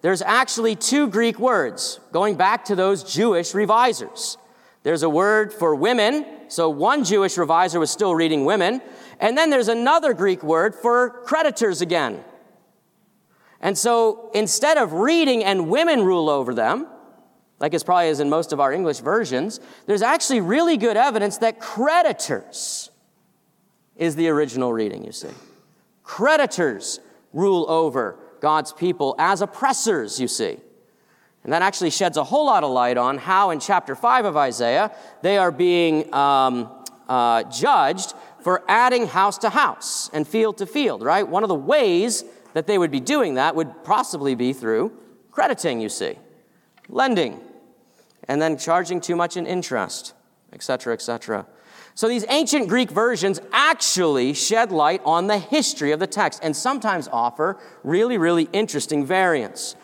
there's 0.02 0.22
actually 0.22 0.76
two 0.76 1.08
Greek 1.08 1.40
words 1.40 2.00
going 2.12 2.36
back 2.36 2.66
to 2.66 2.76
those 2.76 3.04
Jewish 3.04 3.54
revisers. 3.54 4.38
There's 4.84 5.04
a 5.04 5.10
word 5.10 5.52
for 5.52 5.76
women, 5.76 6.26
so 6.48 6.70
one 6.70 7.04
Jewish 7.04 7.38
reviser 7.38 7.80
was 7.80 7.92
still 7.92 8.16
reading 8.16 8.46
women. 8.46 8.82
And 9.20 9.38
then 9.38 9.50
there's 9.50 9.68
another 9.68 10.14
Greek 10.14 10.42
word 10.42 10.74
for 10.74 11.10
creditors 11.26 11.82
again. 11.82 12.24
And 13.60 13.78
so 13.78 14.30
instead 14.34 14.78
of 14.78 14.94
reading 14.94 15.44
and 15.44 15.70
women 15.70 16.04
rule 16.04 16.30
over 16.30 16.54
them, 16.54 16.88
like 17.60 17.74
it 17.74 17.86
probably 17.86 18.08
is 18.08 18.20
in 18.20 18.30
most 18.30 18.54
of 18.54 18.60
our 18.60 18.72
English 18.72 19.00
versions, 19.00 19.60
there's 19.86 20.02
actually 20.02 20.42
really 20.42 20.78
good 20.78 20.98
evidence 20.98 21.38
that 21.40 21.60
creditors 21.60 22.90
is 23.96 24.16
the 24.16 24.30
original 24.30 24.72
reading, 24.72 25.04
you 25.04 25.12
see. 25.12 25.30
Creditors 26.04 27.00
rule 27.34 27.66
over 27.70 28.18
God's 28.40 28.72
people 28.72 29.14
as 29.20 29.42
oppressors, 29.42 30.20
you 30.20 30.28
see. 30.28 30.58
And 31.44 31.54
that 31.54 31.62
actually 31.62 31.90
sheds 31.90 32.18
a 32.18 32.24
whole 32.24 32.46
lot 32.46 32.64
of 32.64 32.72
light 32.72 32.98
on 32.98 33.18
how 33.18 33.50
in 33.50 33.60
chapter 33.60 33.96
5 33.96 34.26
of 34.26 34.38
Isaiah 34.38 34.92
they 35.22 35.38
are 35.38 35.52
being 35.52 36.14
um, 36.14 36.70
uh, 37.08 37.44
judged 37.44 38.14
for 38.42 38.64
adding 38.68 39.08
house 39.08 39.38
to 39.40 39.50
house 39.50 40.10
and 40.14 40.28
field 40.28 40.58
to 40.60 40.66
field, 40.66 41.04
right? 41.04 41.28
One 41.28 41.44
of 41.44 41.50
the 41.50 41.56
ways 41.56 42.24
that 42.54 42.68
they 42.68 42.78
would 42.78 42.92
be 42.92 43.00
doing 43.00 43.36
that 43.36 43.56
would 43.56 43.84
possibly 43.84 44.36
be 44.36 44.54
through 44.54 44.92
crediting, 45.32 45.80
you 45.80 45.90
see, 45.90 46.18
lending. 46.88 47.40
And 48.30 48.40
then 48.40 48.58
charging 48.58 49.02
too 49.02 49.16
much 49.16 49.36
in 49.36 49.48
interest, 49.48 50.14
etc., 50.54 50.94
etc. 50.94 51.48
So 51.96 52.08
these 52.08 52.24
ancient 52.30 52.70
Greek 52.70 52.92
versions 52.92 53.42
actually 53.52 54.34
shed 54.34 54.72
light 54.72 55.02
on 55.04 55.28
the 55.28 55.40
history 55.40 55.92
of 55.92 56.00
the 56.00 56.08
text 56.08 56.40
and 56.44 56.56
sometimes 56.56 57.10
offer 57.12 57.58
really, 57.84 58.20
really 58.20 58.48
interesting 58.54 59.04
variants. 59.04 59.76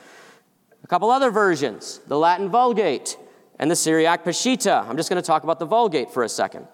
A 0.84 0.88
couple 0.88 1.10
other 1.10 1.32
versions 1.32 2.00
the 2.08 2.18
Latin 2.18 2.50
Vulgate 2.50 3.18
and 3.58 3.70
the 3.70 3.76
Syriac 3.76 4.24
Peshitta. 4.24 4.88
I'm 4.88 4.96
just 4.96 5.10
going 5.10 5.22
to 5.22 5.26
talk 5.26 5.44
about 5.44 5.58
the 5.58 5.66
Vulgate 5.66 6.12
for 6.12 6.24
a 6.24 6.30
second. 6.30 6.68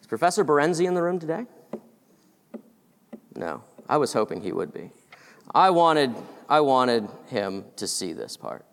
Is 0.00 0.06
Professor 0.08 0.44
Berenzi 0.44 0.86
in 0.86 0.94
the 0.94 1.02
room 1.02 1.20
today? 1.20 1.46
No, 3.36 3.62
I 3.88 3.98
was 3.98 4.12
hoping 4.12 4.42
he 4.42 4.50
would 4.50 4.74
be. 4.74 4.90
I 5.54 5.70
wanted, 5.70 6.12
I 6.48 6.60
wanted 6.60 7.08
him 7.28 7.66
to 7.76 7.86
see 7.86 8.12
this 8.12 8.36
part. 8.36 8.64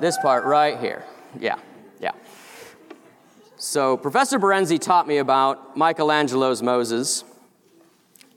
This 0.00 0.16
part 0.18 0.44
right 0.44 0.78
here. 0.78 1.04
Yeah, 1.38 1.58
yeah. 2.00 2.12
So, 3.58 3.98
Professor 3.98 4.38
Berenzi 4.38 4.80
taught 4.80 5.06
me 5.06 5.18
about 5.18 5.76
Michelangelo's 5.76 6.62
Moses 6.62 7.22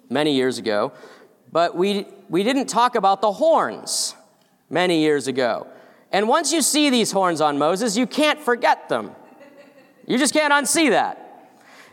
many 0.09 0.35
years 0.35 0.57
ago, 0.57 0.91
but 1.53 1.75
we, 1.75 2.05
we 2.27 2.43
didn't 2.43 2.67
talk 2.67 2.95
about 2.95 3.21
the 3.21 3.31
horns 3.31 4.13
many 4.69 4.99
years 5.01 5.27
ago. 5.27 5.67
And 6.11 6.27
once 6.27 6.51
you 6.51 6.61
see 6.61 6.89
these 6.89 7.13
horns 7.13 7.39
on 7.39 7.57
Moses, 7.57 7.95
you 7.95 8.07
can't 8.07 8.39
forget 8.39 8.89
them. 8.89 9.11
You 10.05 10.17
just 10.17 10.33
can't 10.33 10.51
unsee 10.51 10.89
that. 10.89 11.19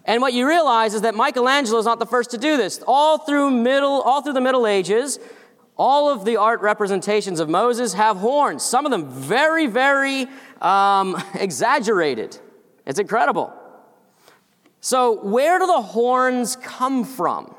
And 0.04 0.20
what 0.20 0.32
you 0.32 0.48
realize 0.48 0.94
is 0.94 1.02
that 1.02 1.14
Michelangelo 1.14 1.78
is 1.78 1.84
not 1.86 2.00
the 2.00 2.06
first 2.06 2.32
to 2.32 2.38
do 2.38 2.56
this. 2.56 2.82
All 2.88 3.18
through 3.18 3.50
middle, 3.50 4.02
all 4.02 4.22
through 4.22 4.32
the 4.32 4.40
Middle 4.40 4.66
Ages, 4.66 5.20
all 5.80 6.10
of 6.10 6.26
the 6.26 6.36
art 6.36 6.60
representations 6.60 7.40
of 7.40 7.48
Moses 7.48 7.94
have 7.94 8.18
horns. 8.18 8.62
Some 8.62 8.84
of 8.84 8.90
them 8.92 9.08
very, 9.08 9.66
very 9.66 10.26
um, 10.60 11.16
exaggerated. 11.34 12.38
It's 12.84 12.98
incredible. 12.98 13.50
So, 14.82 15.24
where 15.24 15.58
do 15.58 15.66
the 15.66 15.80
horns 15.80 16.56
come 16.56 17.02
from 17.04 17.54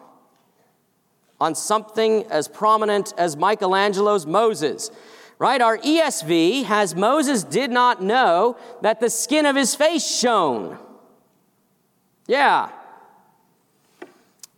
on 1.39 1.55
something 1.55 2.25
as 2.25 2.47
prominent 2.47 3.11
as 3.17 3.35
Michelangelo's 3.35 4.27
Moses? 4.27 4.91
Right? 5.39 5.59
Our 5.59 5.79
ESV 5.79 6.65
has 6.65 6.93
Moses 6.93 7.43
did 7.43 7.71
not 7.71 8.03
know 8.03 8.55
that 8.83 8.99
the 8.99 9.09
skin 9.09 9.47
of 9.47 9.55
his 9.55 9.73
face 9.73 10.07
shone. 10.07 10.77
Yeah. 12.27 12.69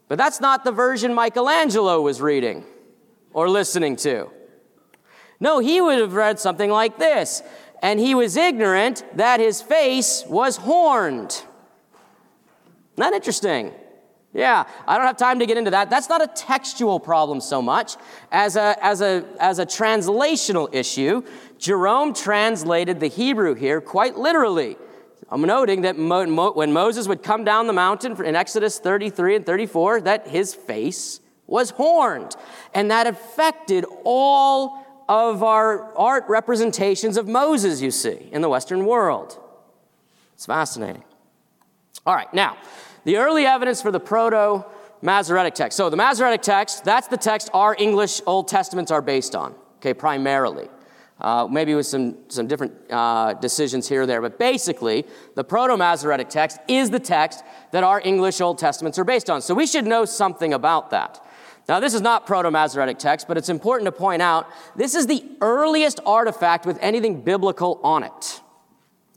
But 0.09 0.17
that's 0.17 0.41
not 0.41 0.65
the 0.65 0.73
version 0.73 1.13
Michelangelo 1.13 2.01
was 2.01 2.19
reading 2.21 2.65
or 3.33 3.49
listening 3.49 3.95
to. 3.97 4.29
No, 5.39 5.59
he 5.59 5.81
would 5.81 5.99
have 5.99 6.13
read 6.13 6.39
something 6.39 6.69
like 6.69 6.97
this 6.97 7.43
and 7.83 7.99
he 7.99 8.15
was 8.15 8.37
ignorant 8.37 9.03
that 9.17 9.41
his 9.41 9.61
face 9.61 10.23
was 10.27 10.55
horned. 10.55 11.43
Not 12.95 13.13
interesting. 13.13 13.73
Yeah, 14.33 14.63
I 14.87 14.97
don't 14.97 15.05
have 15.05 15.17
time 15.17 15.39
to 15.39 15.45
get 15.45 15.57
into 15.57 15.71
that. 15.71 15.89
That's 15.89 16.09
not 16.09 16.23
a 16.23 16.27
textual 16.27 16.99
problem 16.99 17.41
so 17.41 17.61
much 17.61 17.97
as 18.31 18.55
a, 18.55 18.75
as 18.81 19.01
a, 19.01 19.25
as 19.39 19.59
a 19.59 19.65
translational 19.65 20.73
issue. 20.73 21.23
Jerome 21.59 22.13
translated 22.13 22.99
the 22.99 23.07
Hebrew 23.07 23.53
here 23.53 23.81
quite 23.81 24.17
literally. 24.17 24.77
I'm 25.29 25.41
noting 25.41 25.81
that 25.81 25.97
Mo, 25.97 26.25
Mo, 26.25 26.53
when 26.53 26.71
Moses 26.71 27.07
would 27.07 27.21
come 27.21 27.43
down 27.43 27.67
the 27.67 27.73
mountain 27.73 28.23
in 28.23 28.35
Exodus 28.35 28.79
33 28.79 29.37
and 29.37 29.45
34, 29.45 30.01
that 30.01 30.27
his 30.27 30.55
face 30.55 31.19
was 31.47 31.71
horned. 31.71 32.35
And 32.73 32.89
that 32.91 33.07
affected 33.07 33.85
all 34.03 34.83
of 35.09 35.43
our 35.43 35.95
art 35.97 36.23
representations 36.27 37.17
of 37.17 37.27
Moses, 37.27 37.81
you 37.81 37.91
see, 37.91 38.29
in 38.31 38.41
the 38.41 38.49
Western 38.49 38.85
world. 38.85 39.39
It's 40.33 40.45
fascinating. 40.45 41.03
All 42.05 42.15
right, 42.15 42.33
now, 42.33 42.57
the 43.05 43.17
early 43.17 43.45
evidence 43.45 43.81
for 43.81 43.91
the 43.91 43.99
Proto 43.99 44.65
Masoretic 45.01 45.53
text. 45.53 45.77
So, 45.77 45.89
the 45.89 45.97
Masoretic 45.97 46.41
text, 46.41 46.85
that's 46.85 47.07
the 47.07 47.17
text 47.17 47.49
our 47.53 47.75
English 47.77 48.21
Old 48.25 48.47
Testaments 48.47 48.91
are 48.91 49.01
based 49.01 49.35
on, 49.35 49.53
okay, 49.77 49.93
primarily. 49.93 50.69
Uh, 51.19 51.47
maybe 51.49 51.75
with 51.75 51.85
some, 51.85 52.17
some 52.27 52.47
different 52.47 52.73
uh, 52.89 53.33
decisions 53.33 53.87
here 53.87 54.01
or 54.01 54.05
there, 54.05 54.21
but 54.21 54.39
basically, 54.39 55.05
the 55.35 55.43
Proto 55.43 55.77
Masoretic 55.77 56.29
text 56.29 56.57
is 56.67 56.89
the 56.89 56.99
text 56.99 57.43
that 57.71 57.83
our 57.83 58.01
English 58.03 58.41
Old 58.41 58.57
Testaments 58.57 58.97
are 58.97 59.03
based 59.03 59.29
on. 59.29 59.41
So, 59.41 59.53
we 59.53 59.67
should 59.67 59.85
know 59.85 60.05
something 60.05 60.53
about 60.53 60.89
that. 60.91 61.25
Now, 61.67 61.79
this 61.79 61.93
is 61.93 62.01
not 62.01 62.25
Proto 62.25 62.51
Masoretic 62.51 62.99
text, 62.99 63.27
but 63.27 63.37
it's 63.37 63.49
important 63.49 63.85
to 63.85 63.91
point 63.91 64.21
out 64.21 64.47
this 64.75 64.95
is 64.95 65.07
the 65.07 65.23
earliest 65.39 65.99
artifact 66.05 66.65
with 66.65 66.77
anything 66.81 67.21
biblical 67.21 67.79
on 67.83 68.03
it. 68.03 68.41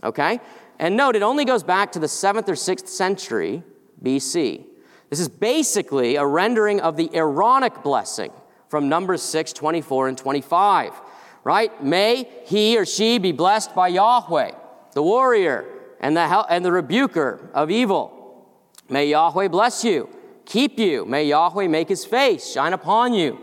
Okay? 0.05 0.41
And 0.79 0.97
note, 0.97 1.17
it 1.17 1.23
only 1.23 1.45
goes 1.45 1.65
back 1.65 1.93
to 1.93 1.99
the 1.99 2.07
7th 2.07 2.49
or 2.49 2.53
6th 2.53 2.89
century 2.89 3.65
BC. 4.03 4.65
This 5.11 5.19
is 5.19 5.29
basically 5.29 6.17
a 6.17 6.27
rendering 6.27 6.81
of 6.81 6.97
the 6.97 7.11
Aaronic 7.15 7.83
blessing 7.83 8.31
from 8.69 8.89
Numbers 8.89 9.23
6, 9.23 9.53
24, 9.53 10.09
and 10.09 10.19
25. 10.19 10.93
Right? 11.43 11.83
May 11.83 12.29
he 12.45 12.77
or 12.79 12.85
she 12.85 13.19
be 13.19 13.33
blessed 13.33 13.75
by 13.75 13.89
Yahweh, 13.89 14.53
the 14.93 15.03
warrior 15.03 15.65
and 16.01 16.17
the, 16.17 16.21
and 16.21 16.65
the 16.65 16.73
rebuker 16.73 17.51
of 17.55 17.71
evil. 17.71 18.47
May 18.89 19.09
Yahweh 19.09 19.49
bless 19.49 19.85
you 19.85 20.09
keep 20.47 20.79
you. 20.79 21.05
May 21.05 21.25
Yahweh 21.25 21.69
make 21.69 21.89
his 21.89 22.05
face 22.05 22.51
shine 22.51 22.73
upon 22.73 23.13
you 23.13 23.39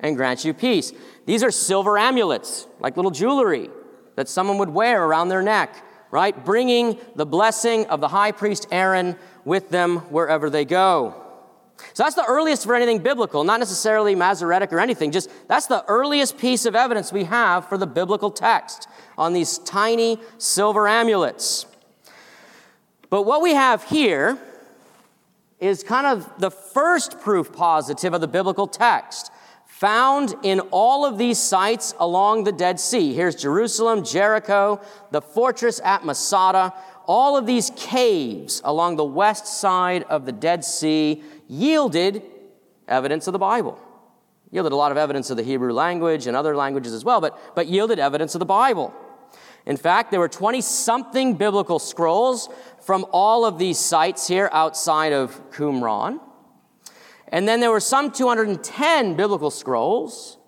and 0.00 0.16
grant 0.16 0.44
you 0.44 0.52
peace. 0.52 0.92
These 1.24 1.42
are 1.42 1.50
silver 1.50 1.96
amulets, 1.96 2.66
like 2.80 2.96
little 2.96 3.10
jewelry 3.10 3.70
that 4.16 4.28
someone 4.28 4.58
would 4.58 4.70
wear 4.70 5.04
around 5.04 5.28
their 5.28 5.42
neck, 5.42 5.76
right? 6.10 6.44
Bringing 6.44 6.98
the 7.14 7.26
blessing 7.26 7.86
of 7.86 8.00
the 8.00 8.08
high 8.08 8.32
priest 8.32 8.66
Aaron 8.70 9.16
with 9.44 9.70
them 9.70 9.98
wherever 10.10 10.50
they 10.50 10.64
go. 10.64 11.24
So 11.92 12.02
that's 12.02 12.16
the 12.16 12.24
earliest 12.24 12.64
for 12.64 12.74
anything 12.74 12.98
biblical, 12.98 13.44
not 13.44 13.60
necessarily 13.60 14.14
Masoretic 14.14 14.72
or 14.72 14.80
anything, 14.80 15.12
just 15.12 15.30
that's 15.46 15.66
the 15.66 15.84
earliest 15.86 16.36
piece 16.38 16.66
of 16.66 16.74
evidence 16.74 17.12
we 17.12 17.24
have 17.24 17.68
for 17.68 17.78
the 17.78 17.86
biblical 17.86 18.30
text 18.30 18.88
on 19.16 19.32
these 19.32 19.58
tiny 19.58 20.18
silver 20.38 20.88
amulets. 20.88 21.66
But 23.10 23.22
what 23.22 23.42
we 23.42 23.54
have 23.54 23.84
here 23.84 24.38
is 25.60 25.82
kind 25.82 26.06
of 26.06 26.30
the 26.38 26.50
first 26.50 27.20
proof 27.20 27.52
positive 27.52 28.14
of 28.14 28.20
the 28.20 28.28
biblical 28.28 28.66
text, 28.66 29.32
found 29.66 30.34
in 30.42 30.60
all 30.70 31.04
of 31.04 31.18
these 31.18 31.38
sites 31.38 31.94
along 31.98 32.44
the 32.44 32.52
Dead 32.52 32.80
Sea. 32.80 33.12
Here's 33.12 33.34
Jerusalem, 33.34 34.04
Jericho, 34.04 34.80
the 35.10 35.20
fortress 35.20 35.80
at 35.84 36.04
Masada. 36.04 36.74
All 37.06 37.36
of 37.36 37.46
these 37.46 37.70
caves 37.76 38.60
along 38.64 38.96
the 38.96 39.04
west 39.04 39.46
side 39.46 40.04
of 40.04 40.26
the 40.26 40.32
Dead 40.32 40.64
Sea 40.64 41.22
yielded 41.48 42.22
evidence 42.86 43.26
of 43.26 43.32
the 43.32 43.38
Bible. 43.38 43.78
Yielded 44.50 44.72
a 44.72 44.76
lot 44.76 44.92
of 44.92 44.98
evidence 44.98 45.30
of 45.30 45.36
the 45.36 45.42
Hebrew 45.42 45.72
language 45.72 46.26
and 46.26 46.36
other 46.36 46.56
languages 46.56 46.92
as 46.92 47.04
well, 47.04 47.20
but, 47.20 47.38
but 47.54 47.66
yielded 47.66 47.98
evidence 47.98 48.34
of 48.34 48.38
the 48.38 48.46
Bible. 48.46 48.94
In 49.66 49.76
fact, 49.76 50.10
there 50.10 50.20
were 50.20 50.28
20 50.28 50.62
something 50.62 51.34
biblical 51.34 51.78
scrolls 51.78 52.48
from 52.88 53.04
all 53.12 53.44
of 53.44 53.58
these 53.58 53.78
sites 53.78 54.26
here 54.26 54.48
outside 54.50 55.12
of 55.12 55.50
Qumran. 55.50 56.18
And 57.30 57.46
then 57.46 57.60
there 57.60 57.70
were 57.70 57.80
some 57.80 58.10
210 58.10 59.14
biblical 59.14 59.50
scrolls 59.50 60.38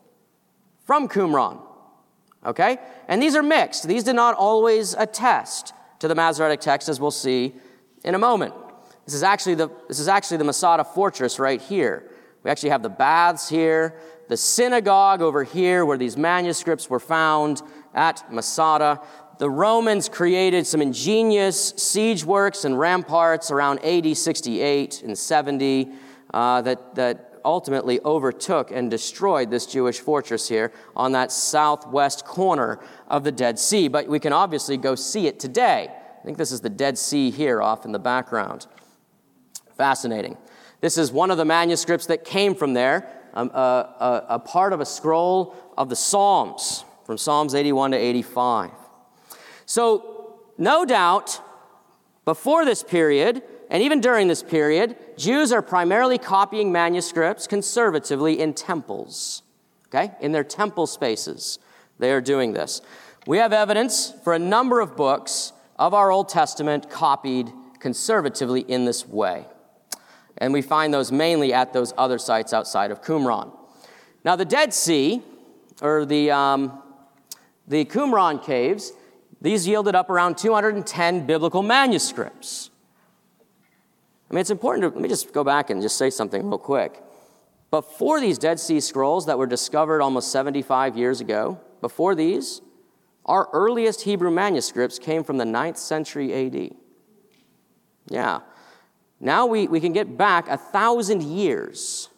from 0.87 1.07
Qumran. 1.07 1.61
Okay? 2.47 2.79
And 3.09 3.23
these 3.23 3.37
are 3.37 3.43
mixed. 3.43 3.87
These 3.87 4.05
did 4.05 4.17
not 4.17 4.37
always 4.37 4.95
attest 4.95 5.75
to 5.99 6.09
the 6.09 6.15
Masoretic 6.15 6.61
text, 6.61 6.89
as 6.89 6.99
we'll 6.99 7.11
see 7.11 7.57
in 8.05 8.15
a 8.15 8.19
moment. 8.19 8.55
This 9.05 9.13
is 9.13 9.23
actually 9.23 9.57
the, 9.57 9.69
this 9.87 9.99
is 9.99 10.09
actually 10.09 10.39
the 10.39 10.45
Masada 10.45 10.83
fortress 10.83 11.39
right 11.39 11.61
here. 11.61 12.11
We 12.43 12.51
actually 12.51 12.71
have 12.71 12.83
the 12.83 12.89
baths 12.89 13.51
here, 13.51 14.01
the 14.29 14.37
synagogue 14.39 15.21
over 15.21 15.45
here 15.45 15.85
where 15.85 15.99
these 15.99 16.17
manuscripts 16.17 16.89
were 16.89 17.01
found 17.01 17.61
at 17.93 18.33
Masada. 18.33 19.03
The 19.41 19.49
Romans 19.49 20.11
created 20.11 20.67
some 20.67 20.83
ingenious 20.83 21.73
siege 21.79 22.27
works 22.27 22.67
and 22.67 22.79
ramparts 22.79 23.51
around 23.51 23.83
AD 23.83 24.15
68 24.15 25.03
and 25.03 25.17
70 25.17 25.93
uh, 26.35 26.61
that, 26.61 26.95
that 26.95 27.41
ultimately 27.43 28.01
overtook 28.05 28.71
and 28.71 28.91
destroyed 28.91 29.51
this 29.51 29.65
Jewish 29.65 29.99
fortress 29.99 30.47
here 30.47 30.73
on 30.95 31.13
that 31.13 31.33
southwest 31.33 32.27
corner 32.27 32.81
of 33.09 33.25
the 33.25 33.33
Dead 33.33 33.59
Sea. 33.59 33.89
But 33.89 34.09
we 34.09 34.21
can 34.21 34.35
obviously 34.35 34.77
go 34.77 34.95
see 34.95 35.27
it 35.27 35.41
today. 35.41 35.89
I 35.89 36.23
think 36.23 36.37
this 36.37 36.53
is 36.53 36.61
the 36.61 36.69
Dead 36.69 36.99
Sea 36.99 37.31
here 37.31 37.63
off 37.63 37.87
in 37.87 37.93
the 37.93 37.99
background. 37.99 38.67
Fascinating. 39.75 40.37
This 40.83 40.99
is 40.99 41.11
one 41.11 41.31
of 41.31 41.39
the 41.39 41.47
manuscripts 41.47 42.05
that 42.09 42.27
came 42.27 42.55
from 42.55 42.75
there, 42.75 43.11
um, 43.33 43.51
a, 43.55 43.59
a, 43.59 44.27
a 44.35 44.39
part 44.39 44.75
of 44.75 44.83
a 44.83 44.87
scroll 44.87 45.57
of 45.79 45.89
the 45.89 45.97
Psalms, 45.97 46.85
from 47.07 47.17
Psalms 47.17 47.55
81 47.55 47.93
to 47.93 47.97
85. 47.97 48.73
So, 49.71 50.41
no 50.59 50.85
doubt, 50.85 51.41
before 52.25 52.65
this 52.65 52.83
period, 52.83 53.41
and 53.71 53.85
even 53.85 54.01
during 54.01 54.27
this 54.27 54.43
period, 54.43 54.97
Jews 55.17 55.53
are 55.53 55.63
primarily 55.63 56.19
copying 56.19 56.73
manuscripts 56.73 57.47
conservatively 57.47 58.41
in 58.41 58.53
temples, 58.53 59.45
okay? 59.87 60.11
In 60.21 60.33
their 60.33 60.43
temple 60.43 60.89
spaces, 60.89 61.61
they 62.01 62.11
are 62.11 62.21
doing 62.21 62.53
this. 62.53 62.83
We 63.29 63.39
have 63.39 63.53
evidence 63.53 64.13
for 64.25 64.35
a 64.35 64.41
number 64.41 64.81
of 64.81 64.97
books 64.97 65.53
of 65.79 65.95
our 65.95 66.11
Old 66.11 66.29
Testament 66.29 66.91
copied 66.91 67.53
conservatively 67.79 68.63
in 68.63 68.87
this 68.87 69.07
way. 69.07 69.47
And 70.39 70.53
we 70.53 70.63
find 70.63 70.93
those 70.93 71.13
mainly 71.13 71.53
at 71.53 71.73
those 71.73 71.95
other 71.97 72.19
sites 72.19 72.53
outside 72.53 72.91
of 72.91 73.03
Qumran. 73.03 73.57
Now, 74.25 74.35
the 74.35 74.45
Dead 74.45 74.75
Sea, 74.75 75.23
or 75.81 76.05
the, 76.05 76.33
um, 76.33 76.83
the 77.69 77.85
Qumran 77.85 78.45
caves, 78.45 78.95
these 79.41 79.67
yielded 79.67 79.95
up 79.95 80.11
around 80.11 80.37
210 80.37 81.27
biblical 81.27 81.63
manuscripts. 81.63 82.71
I 84.31 84.35
mean, 84.35 84.41
it's 84.41 84.51
important 84.51 84.83
to, 84.83 84.89
let 84.89 85.01
me 85.01 85.09
just 85.09 85.33
go 85.33 85.43
back 85.43 85.71
and 85.71 85.83
just 85.83 85.97
say 85.97 86.11
something 86.11 86.47
real 86.47 86.59
quick. 86.59 87.03
Before 87.71 88.21
these 88.21 88.39
Dead 88.39 88.61
Sea 88.61 88.81
Scrolls 88.81 89.27
that 89.27 89.39
were 89.39 89.47
discovered 89.47 90.03
almost 90.03 90.31
75 90.31 90.97
years 90.97 91.21
ago, 91.21 91.61
before 91.81 92.15
these, 92.15 92.61
our 93.25 93.49
earliest 93.53 94.03
Hebrew 94.03 94.31
manuscripts 94.31 94.99
came 94.99 95.25
from 95.25 95.39
the 95.39 95.45
9th 95.45 95.79
century 95.79 96.35
AD. 96.47 96.75
Yeah. 98.09 98.41
Now 99.21 99.47
we, 99.47 99.69
we 99.69 99.81
can 99.81 99.93
get 99.93 100.17
back 100.17 100.49
a 100.49 100.57
thousand 100.57 101.23
years, 101.23 102.09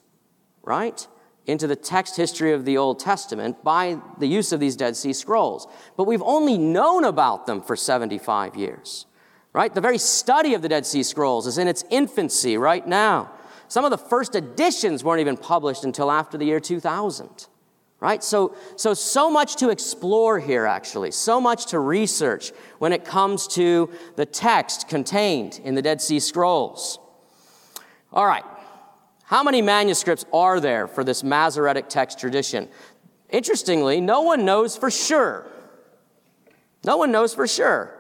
right, 0.62 1.06
into 1.46 1.66
the 1.66 1.76
text 1.76 2.16
history 2.16 2.52
of 2.52 2.64
the 2.64 2.76
Old 2.78 3.00
Testament 3.00 3.62
by 3.64 3.98
the 4.18 4.26
use 4.26 4.52
of 4.52 4.60
these 4.60 4.76
Dead 4.76 4.96
Sea 4.96 5.12
Scrolls. 5.12 5.66
But 5.96 6.04
we've 6.04 6.22
only 6.22 6.56
known 6.56 7.04
about 7.04 7.46
them 7.46 7.60
for 7.60 7.74
75 7.74 8.56
years, 8.56 9.06
right? 9.52 9.74
The 9.74 9.80
very 9.80 9.98
study 9.98 10.54
of 10.54 10.62
the 10.62 10.68
Dead 10.68 10.86
Sea 10.86 11.02
Scrolls 11.02 11.46
is 11.46 11.58
in 11.58 11.66
its 11.68 11.84
infancy 11.90 12.56
right 12.56 12.86
now. 12.86 13.32
Some 13.68 13.84
of 13.84 13.90
the 13.90 13.98
first 13.98 14.34
editions 14.34 15.02
weren't 15.02 15.20
even 15.20 15.36
published 15.36 15.84
until 15.84 16.10
after 16.10 16.38
the 16.38 16.44
year 16.44 16.60
2000 16.60 17.48
right 18.02 18.24
so 18.24 18.54
so 18.74 18.92
so 18.92 19.30
much 19.30 19.56
to 19.56 19.70
explore 19.70 20.40
here 20.40 20.66
actually 20.66 21.12
so 21.12 21.40
much 21.40 21.66
to 21.66 21.78
research 21.78 22.50
when 22.80 22.92
it 22.92 23.04
comes 23.04 23.46
to 23.46 23.88
the 24.16 24.26
text 24.26 24.88
contained 24.88 25.60
in 25.62 25.76
the 25.76 25.80
dead 25.80 26.02
sea 26.02 26.18
scrolls 26.18 26.98
all 28.12 28.26
right 28.26 28.44
how 29.32 29.42
many 29.42 29.62
manuscripts 29.62 30.26
are 30.30 30.60
there 30.60 30.86
for 30.86 31.02
this 31.02 31.24
masoretic 31.24 31.88
text 31.88 32.20
tradition 32.20 32.68
interestingly 33.30 33.98
no 33.98 34.20
one 34.20 34.44
knows 34.44 34.76
for 34.76 34.90
sure 34.90 35.46
no 36.84 36.98
one 36.98 37.10
knows 37.10 37.34
for 37.34 37.46
sure 37.46 37.98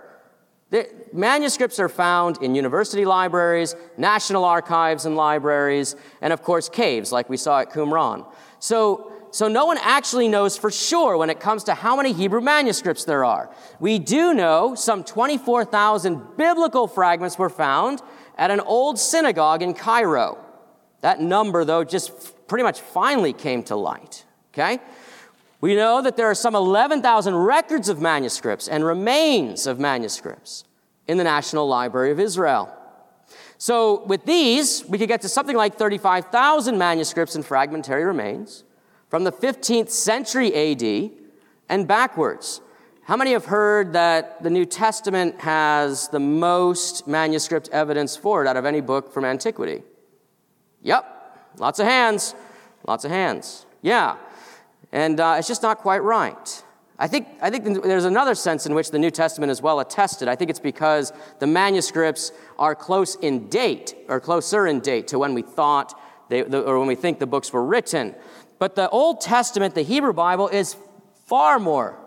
the 0.68 0.86
manuscripts 1.10 1.80
are 1.80 1.88
found 1.88 2.36
in 2.42 2.54
university 2.54 3.06
libraries 3.06 3.74
national 3.96 4.44
archives 4.44 5.06
and 5.06 5.16
libraries 5.16 5.96
and 6.20 6.34
of 6.34 6.42
course 6.42 6.68
caves 6.68 7.12
like 7.12 7.30
we 7.30 7.38
saw 7.38 7.60
at 7.60 7.70
qumran 7.70 8.30
so 8.58 9.10
so 9.30 9.48
no 9.48 9.64
one 9.64 9.78
actually 9.80 10.28
knows 10.28 10.58
for 10.58 10.70
sure 10.70 11.16
when 11.16 11.30
it 11.30 11.40
comes 11.40 11.64
to 11.64 11.72
how 11.72 11.96
many 11.96 12.12
Hebrew 12.12 12.42
manuscripts 12.42 13.06
there 13.06 13.24
are. 13.24 13.50
We 13.80 13.98
do 13.98 14.34
know 14.34 14.74
some 14.74 15.04
24,000 15.04 16.36
biblical 16.36 16.86
fragments 16.86 17.38
were 17.38 17.48
found 17.48 18.02
at 18.36 18.50
an 18.50 18.60
old 18.60 18.98
synagogue 18.98 19.62
in 19.62 19.72
Cairo. 19.72 20.36
That 21.02 21.20
number, 21.20 21.64
though, 21.64 21.84
just 21.84 22.48
pretty 22.48 22.62
much 22.62 22.80
finally 22.80 23.32
came 23.32 23.62
to 23.64 23.76
light. 23.76 24.24
Okay? 24.52 24.80
We 25.60 25.76
know 25.76 26.02
that 26.02 26.16
there 26.16 26.26
are 26.26 26.34
some 26.34 26.54
11,000 26.56 27.34
records 27.34 27.88
of 27.88 28.00
manuscripts 28.00 28.66
and 28.66 28.84
remains 28.84 29.66
of 29.66 29.78
manuscripts 29.78 30.64
in 31.06 31.18
the 31.18 31.24
National 31.24 31.68
Library 31.68 32.10
of 32.10 32.18
Israel. 32.18 32.74
So, 33.58 34.04
with 34.06 34.24
these, 34.24 34.84
we 34.88 34.98
could 34.98 35.08
get 35.08 35.20
to 35.20 35.28
something 35.28 35.56
like 35.56 35.76
35,000 35.76 36.76
manuscripts 36.76 37.36
and 37.36 37.46
fragmentary 37.46 38.04
remains 38.04 38.64
from 39.08 39.22
the 39.22 39.30
15th 39.30 39.90
century 39.90 40.52
AD 40.52 41.12
and 41.68 41.86
backwards. 41.86 42.60
How 43.04 43.16
many 43.16 43.32
have 43.32 43.44
heard 43.44 43.92
that 43.92 44.42
the 44.42 44.50
New 44.50 44.64
Testament 44.64 45.40
has 45.40 46.08
the 46.08 46.18
most 46.20 47.06
manuscript 47.06 47.68
evidence 47.72 48.16
for 48.16 48.44
it 48.44 48.48
out 48.48 48.56
of 48.56 48.64
any 48.64 48.80
book 48.80 49.12
from 49.12 49.24
antiquity? 49.24 49.82
Yep, 50.82 51.38
lots 51.58 51.78
of 51.78 51.86
hands, 51.86 52.34
lots 52.86 53.04
of 53.04 53.10
hands. 53.10 53.66
Yeah, 53.82 54.16
and 54.90 55.18
uh, 55.18 55.36
it's 55.38 55.48
just 55.48 55.62
not 55.62 55.78
quite 55.78 56.02
right. 56.02 56.64
I 56.98 57.08
think, 57.08 57.26
I 57.40 57.50
think 57.50 57.82
there's 57.82 58.04
another 58.04 58.34
sense 58.34 58.66
in 58.66 58.74
which 58.74 58.90
the 58.90 58.98
New 58.98 59.10
Testament 59.10 59.50
is 59.50 59.60
well 59.60 59.80
attested. 59.80 60.28
I 60.28 60.36
think 60.36 60.50
it's 60.50 60.60
because 60.60 61.12
the 61.40 61.46
manuscripts 61.46 62.30
are 62.58 62.74
close 62.74 63.16
in 63.16 63.48
date, 63.48 63.94
or 64.08 64.20
closer 64.20 64.66
in 64.66 64.80
date 64.80 65.08
to 65.08 65.18
when 65.18 65.34
we 65.34 65.42
thought 65.42 65.98
they, 66.28 66.42
or 66.42 66.78
when 66.78 66.86
we 66.86 66.94
think 66.94 67.18
the 67.18 67.26
books 67.26 67.52
were 67.52 67.64
written. 67.64 68.14
But 68.58 68.76
the 68.76 68.88
Old 68.90 69.20
Testament, 69.20 69.74
the 69.74 69.82
Hebrew 69.82 70.12
Bible, 70.12 70.46
is 70.48 70.76
far 71.26 71.58
more 71.58 71.98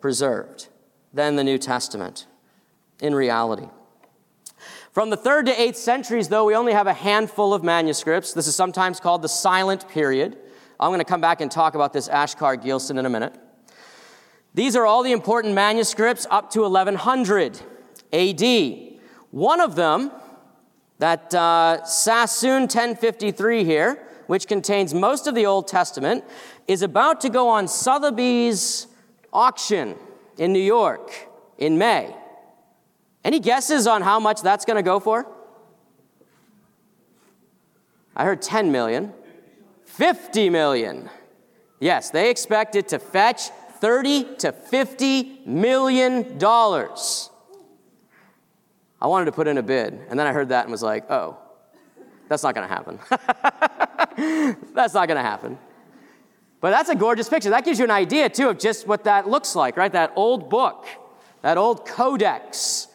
preserved 0.00 0.68
than 1.12 1.36
the 1.36 1.44
New 1.44 1.58
Testament 1.58 2.26
in 3.02 3.14
reality. 3.14 3.68
From 4.98 5.10
the 5.10 5.16
3rd 5.16 5.44
to 5.44 5.54
8th 5.54 5.76
centuries, 5.76 6.26
though, 6.26 6.44
we 6.44 6.56
only 6.56 6.72
have 6.72 6.88
a 6.88 6.92
handful 6.92 7.54
of 7.54 7.62
manuscripts. 7.62 8.32
This 8.32 8.48
is 8.48 8.56
sometimes 8.56 8.98
called 8.98 9.22
the 9.22 9.28
silent 9.28 9.88
period. 9.88 10.36
I'm 10.80 10.88
going 10.88 10.98
to 10.98 11.04
come 11.04 11.20
back 11.20 11.40
and 11.40 11.48
talk 11.48 11.76
about 11.76 11.92
this 11.92 12.08
Ashkar 12.08 12.60
Gilson 12.60 12.98
in 12.98 13.06
a 13.06 13.08
minute. 13.08 13.32
These 14.54 14.74
are 14.74 14.86
all 14.86 15.04
the 15.04 15.12
important 15.12 15.54
manuscripts 15.54 16.26
up 16.32 16.50
to 16.50 16.62
1100 16.62 17.60
AD. 18.12 18.98
One 19.30 19.60
of 19.60 19.76
them, 19.76 20.10
that 20.98 21.32
uh, 21.32 21.84
Sassoon 21.84 22.62
1053 22.62 23.62
here, 23.62 24.04
which 24.26 24.48
contains 24.48 24.94
most 24.94 25.28
of 25.28 25.36
the 25.36 25.46
Old 25.46 25.68
Testament, 25.68 26.24
is 26.66 26.82
about 26.82 27.20
to 27.20 27.28
go 27.28 27.48
on 27.48 27.68
Sotheby's 27.68 28.88
auction 29.32 29.94
in 30.38 30.52
New 30.52 30.58
York 30.58 31.28
in 31.56 31.78
May. 31.78 32.16
Any 33.28 33.40
guesses 33.40 33.86
on 33.86 34.00
how 34.00 34.18
much 34.18 34.40
that's 34.40 34.64
going 34.64 34.78
to 34.78 34.82
go 34.82 34.98
for? 34.98 35.26
I 38.16 38.24
heard 38.24 38.40
10 38.40 38.72
million. 38.72 39.12
50 39.84 40.48
million. 40.48 41.10
Yes, 41.78 42.08
they 42.08 42.30
expect 42.30 42.74
it 42.74 42.88
to 42.88 42.98
fetch 42.98 43.50
30 43.80 44.36
to 44.36 44.52
50 44.52 45.42
million 45.44 46.38
dollars. 46.38 47.28
I 48.98 49.08
wanted 49.08 49.26
to 49.26 49.32
put 49.32 49.46
in 49.46 49.58
a 49.58 49.62
bid, 49.62 49.92
and 50.08 50.18
then 50.18 50.26
I 50.26 50.32
heard 50.32 50.48
that 50.48 50.64
and 50.64 50.72
was 50.72 50.82
like, 50.82 51.10
oh, 51.10 51.36
that's 52.30 52.42
not 52.42 52.54
going 52.54 52.66
to 52.66 52.74
happen. 52.74 52.98
that's 54.72 54.94
not 54.94 55.06
going 55.06 55.18
to 55.18 55.22
happen. 55.22 55.58
But 56.62 56.70
that's 56.70 56.88
a 56.88 56.94
gorgeous 56.94 57.28
picture. 57.28 57.50
That 57.50 57.66
gives 57.66 57.78
you 57.78 57.84
an 57.84 57.90
idea, 57.90 58.30
too, 58.30 58.48
of 58.48 58.58
just 58.58 58.86
what 58.86 59.04
that 59.04 59.28
looks 59.28 59.54
like, 59.54 59.76
right? 59.76 59.92
That 59.92 60.14
old 60.16 60.48
book, 60.48 60.86
that 61.42 61.58
old 61.58 61.86
codex 61.86 62.87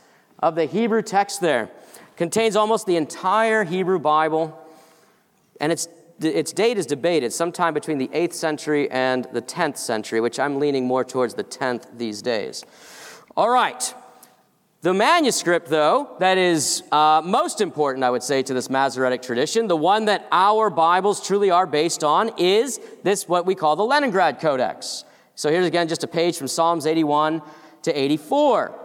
of 0.44 0.56
the 0.56 0.66
Hebrew 0.66 1.02
text 1.02 1.40
there 1.40 1.70
contains 2.18 2.58
almost 2.58 2.86
the 2.86 2.98
entire 2.98 3.64
Hebrew 3.64 3.98
Bible, 3.98 4.60
and 5.62 5.72
its, 5.72 5.88
its 6.20 6.52
date 6.52 6.78
is 6.78 6.86
debated, 6.86 7.32
sometime 7.32 7.74
between 7.74 7.98
the 7.98 8.10
8th 8.10 8.34
century 8.34 8.92
and 8.92 9.26
the 9.32 9.42
10th 9.42 9.78
century, 9.78 10.20
which 10.20 10.40
I'm 10.40 10.60
leaning 10.60 10.86
more 10.86 11.06
towards 11.06 11.34
the 11.36 11.46
10th 11.46 11.98
these 11.98 12.22
days. 12.22 12.66
All 13.38 13.50
right. 13.50 13.94
The 14.82 14.94
manuscript, 14.94 15.70
though, 15.70 16.14
that 16.20 16.38
is 16.38 16.84
uh, 16.92 17.22
most 17.24 17.62
important, 17.62 18.04
I 18.04 18.10
would 18.10 18.22
say, 18.22 18.44
to 18.44 18.54
this 18.54 18.70
Masoretic 18.70 19.22
tradition, 19.22 19.68
the 19.68 19.78
one 19.78 20.06
that 20.06 20.28
our 20.30 20.70
Bibles 20.70 21.26
truly 21.26 21.52
are 21.52 21.66
based 21.66 22.04
on, 22.04 22.38
is 22.38 22.82
this, 23.02 23.30
what 23.30 23.46
we 23.46 23.56
call 23.56 23.78
the 23.78 23.86
Leningrad 23.86 24.42
Codex. 24.42 25.06
So 25.36 25.50
here's 25.50 25.66
again 25.66 25.88
just 25.88 26.04
a 26.04 26.08
page 26.08 26.38
from 26.38 26.50
Psalms 26.50 26.86
81 26.86 27.42
to 27.84 27.98
84. 27.98 28.83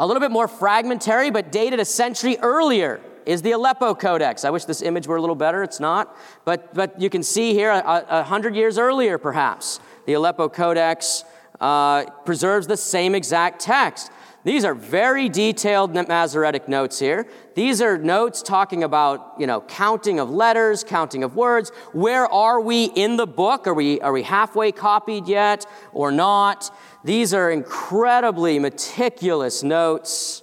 A 0.00 0.06
little 0.06 0.20
bit 0.20 0.30
more 0.30 0.46
fragmentary, 0.46 1.30
but 1.30 1.50
dated 1.50 1.80
a 1.80 1.84
century 1.84 2.38
earlier, 2.40 3.00
is 3.26 3.42
the 3.42 3.50
Aleppo 3.50 3.94
Codex. 3.94 4.44
I 4.44 4.50
wish 4.50 4.64
this 4.64 4.80
image 4.80 5.08
were 5.08 5.16
a 5.16 5.20
little 5.20 5.34
better. 5.34 5.64
It's 5.64 5.80
not. 5.80 6.16
But, 6.44 6.72
but 6.72 7.00
you 7.00 7.10
can 7.10 7.24
see 7.24 7.52
here, 7.52 7.70
a, 7.70 8.06
a 8.08 8.22
hundred 8.22 8.54
years 8.54 8.78
earlier, 8.78 9.18
perhaps, 9.18 9.80
the 10.06 10.12
Aleppo 10.12 10.48
Codex 10.48 11.24
uh, 11.60 12.04
preserves 12.24 12.68
the 12.68 12.76
same 12.76 13.16
exact 13.16 13.60
text. 13.60 14.12
These 14.44 14.64
are 14.64 14.72
very 14.72 15.28
detailed 15.28 15.92
Masoretic 15.92 16.68
notes 16.68 17.00
here. 17.00 17.26
These 17.54 17.82
are 17.82 17.98
notes 17.98 18.40
talking 18.40 18.84
about, 18.84 19.34
you 19.36 19.46
know, 19.46 19.60
counting 19.62 20.20
of 20.20 20.30
letters, 20.30 20.84
counting 20.84 21.24
of 21.24 21.34
words. 21.34 21.70
Where 21.92 22.26
are 22.26 22.60
we 22.60 22.84
in 22.84 23.16
the 23.16 23.26
book? 23.26 23.66
Are 23.66 23.74
we, 23.74 24.00
are 24.00 24.12
we 24.12 24.22
halfway 24.22 24.70
copied 24.70 25.26
yet 25.26 25.66
or 25.92 26.12
not? 26.12 26.70
These 27.04 27.32
are 27.32 27.50
incredibly 27.50 28.58
meticulous 28.58 29.62
notes 29.62 30.42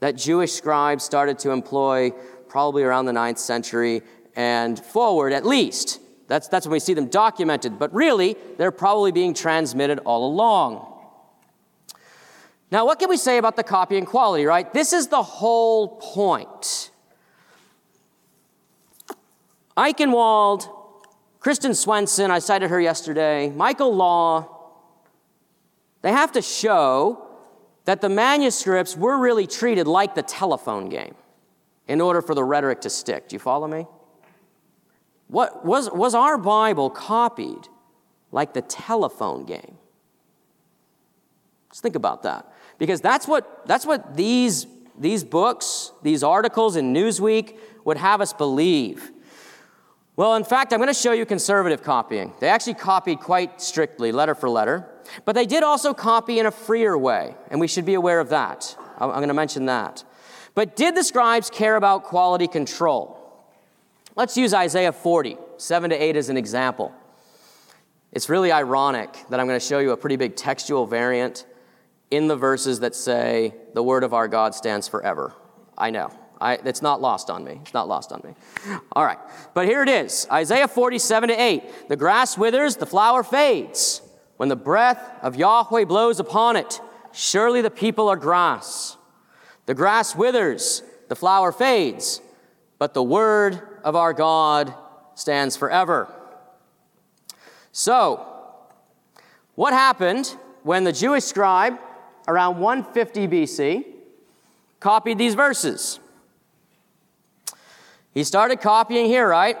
that 0.00 0.16
Jewish 0.16 0.52
scribes 0.52 1.02
started 1.02 1.38
to 1.40 1.50
employ 1.50 2.10
probably 2.48 2.82
around 2.82 3.06
the 3.06 3.12
9th 3.12 3.38
century 3.38 4.02
and 4.36 4.78
forward 4.78 5.32
at 5.32 5.46
least. 5.46 6.00
That's, 6.28 6.48
that's 6.48 6.66
when 6.66 6.72
we 6.72 6.80
see 6.80 6.94
them 6.94 7.08
documented. 7.08 7.78
But 7.78 7.94
really, 7.94 8.36
they're 8.58 8.70
probably 8.70 9.12
being 9.12 9.34
transmitted 9.34 9.98
all 10.00 10.26
along. 10.30 10.90
Now, 12.70 12.86
what 12.86 12.98
can 12.98 13.08
we 13.08 13.16
say 13.16 13.38
about 13.38 13.56
the 13.56 13.62
copying 13.62 14.04
quality, 14.04 14.44
right? 14.44 14.72
This 14.72 14.92
is 14.92 15.08
the 15.08 15.22
whole 15.22 15.96
point. 15.96 16.90
Eichenwald, 19.76 20.68
Kristen 21.40 21.74
Swenson, 21.74 22.30
I 22.30 22.38
cited 22.38 22.70
her 22.70 22.80
yesterday, 22.80 23.50
Michael 23.50 23.94
Law, 23.94 24.53
they 26.04 26.12
have 26.12 26.32
to 26.32 26.42
show 26.42 27.26
that 27.86 28.02
the 28.02 28.10
manuscripts 28.10 28.94
were 28.94 29.16
really 29.16 29.46
treated 29.46 29.86
like 29.86 30.14
the 30.14 30.22
telephone 30.22 30.90
game 30.90 31.14
in 31.88 31.98
order 31.98 32.20
for 32.20 32.34
the 32.34 32.44
rhetoric 32.44 32.82
to 32.82 32.90
stick. 32.90 33.26
Do 33.26 33.36
you 33.36 33.40
follow 33.40 33.66
me? 33.66 33.86
What, 35.28 35.64
was, 35.64 35.90
was 35.90 36.14
our 36.14 36.36
Bible 36.36 36.90
copied 36.90 37.68
like 38.32 38.52
the 38.52 38.60
telephone 38.60 39.46
game? 39.46 39.78
Let's 41.70 41.80
think 41.80 41.96
about 41.96 42.22
that. 42.24 42.52
Because 42.76 43.00
that's 43.00 43.26
what, 43.26 43.66
that's 43.66 43.86
what 43.86 44.14
these, 44.14 44.66
these 44.98 45.24
books, 45.24 45.90
these 46.02 46.22
articles 46.22 46.76
in 46.76 46.92
Newsweek 46.92 47.56
would 47.86 47.96
have 47.96 48.20
us 48.20 48.34
believe. 48.34 49.10
Well, 50.16 50.34
in 50.34 50.44
fact, 50.44 50.74
I'm 50.74 50.80
going 50.80 50.88
to 50.88 50.92
show 50.92 51.12
you 51.12 51.24
conservative 51.24 51.82
copying. 51.82 52.34
They 52.40 52.48
actually 52.48 52.74
copied 52.74 53.20
quite 53.20 53.62
strictly, 53.62 54.12
letter 54.12 54.34
for 54.34 54.50
letter, 54.50 54.90
but 55.24 55.34
they 55.34 55.46
did 55.46 55.62
also 55.62 55.94
copy 55.94 56.38
in 56.38 56.46
a 56.46 56.50
freer 56.50 56.96
way, 56.96 57.34
and 57.50 57.60
we 57.60 57.68
should 57.68 57.84
be 57.84 57.94
aware 57.94 58.20
of 58.20 58.30
that. 58.30 58.76
I'm 58.98 59.10
going 59.10 59.28
to 59.28 59.34
mention 59.34 59.66
that. 59.66 60.04
But 60.54 60.76
did 60.76 60.94
the 60.94 61.02
scribes 61.02 61.50
care 61.50 61.76
about 61.76 62.04
quality 62.04 62.46
control? 62.46 63.20
Let's 64.16 64.36
use 64.36 64.54
Isaiah 64.54 64.92
40, 64.92 65.36
7 65.56 65.90
to 65.90 65.96
8 65.96 66.16
as 66.16 66.28
an 66.28 66.36
example. 66.36 66.92
It's 68.12 68.28
really 68.28 68.52
ironic 68.52 69.12
that 69.30 69.40
I'm 69.40 69.46
going 69.48 69.58
to 69.58 69.66
show 69.66 69.80
you 69.80 69.90
a 69.90 69.96
pretty 69.96 70.16
big 70.16 70.36
textual 70.36 70.86
variant 70.86 71.44
in 72.12 72.28
the 72.28 72.36
verses 72.36 72.80
that 72.80 72.94
say, 72.94 73.54
The 73.74 73.82
word 73.82 74.04
of 74.04 74.14
our 74.14 74.28
God 74.28 74.54
stands 74.54 74.86
forever. 74.86 75.34
I 75.76 75.90
know. 75.90 76.12
I, 76.40 76.54
it's 76.64 76.82
not 76.82 77.00
lost 77.00 77.30
on 77.30 77.42
me. 77.42 77.58
It's 77.62 77.74
not 77.74 77.88
lost 77.88 78.12
on 78.12 78.20
me. 78.24 78.34
All 78.92 79.04
right. 79.04 79.18
But 79.54 79.66
here 79.66 79.82
it 79.82 79.88
is 79.88 80.28
Isaiah 80.30 80.68
47 80.68 81.30
to 81.30 81.34
8. 81.34 81.88
The 81.88 81.96
grass 81.96 82.38
withers, 82.38 82.76
the 82.76 82.86
flower 82.86 83.24
fades. 83.24 84.00
When 84.36 84.48
the 84.48 84.56
breath 84.56 85.18
of 85.22 85.36
Yahweh 85.36 85.84
blows 85.84 86.18
upon 86.18 86.56
it, 86.56 86.80
surely 87.12 87.62
the 87.62 87.70
people 87.70 88.08
are 88.08 88.16
grass. 88.16 88.96
The 89.66 89.74
grass 89.74 90.14
withers, 90.14 90.82
the 91.08 91.16
flower 91.16 91.52
fades, 91.52 92.20
but 92.78 92.94
the 92.94 93.02
word 93.02 93.60
of 93.84 93.96
our 93.96 94.12
God 94.12 94.74
stands 95.14 95.56
forever. 95.56 96.12
So, 97.72 98.26
what 99.54 99.72
happened 99.72 100.36
when 100.62 100.84
the 100.84 100.92
Jewish 100.92 101.24
scribe 101.24 101.78
around 102.26 102.58
150 102.58 103.28
BC 103.28 103.84
copied 104.80 105.18
these 105.18 105.34
verses? 105.34 106.00
He 108.12 108.24
started 108.24 108.60
copying 108.60 109.06
here, 109.06 109.28
right? 109.28 109.56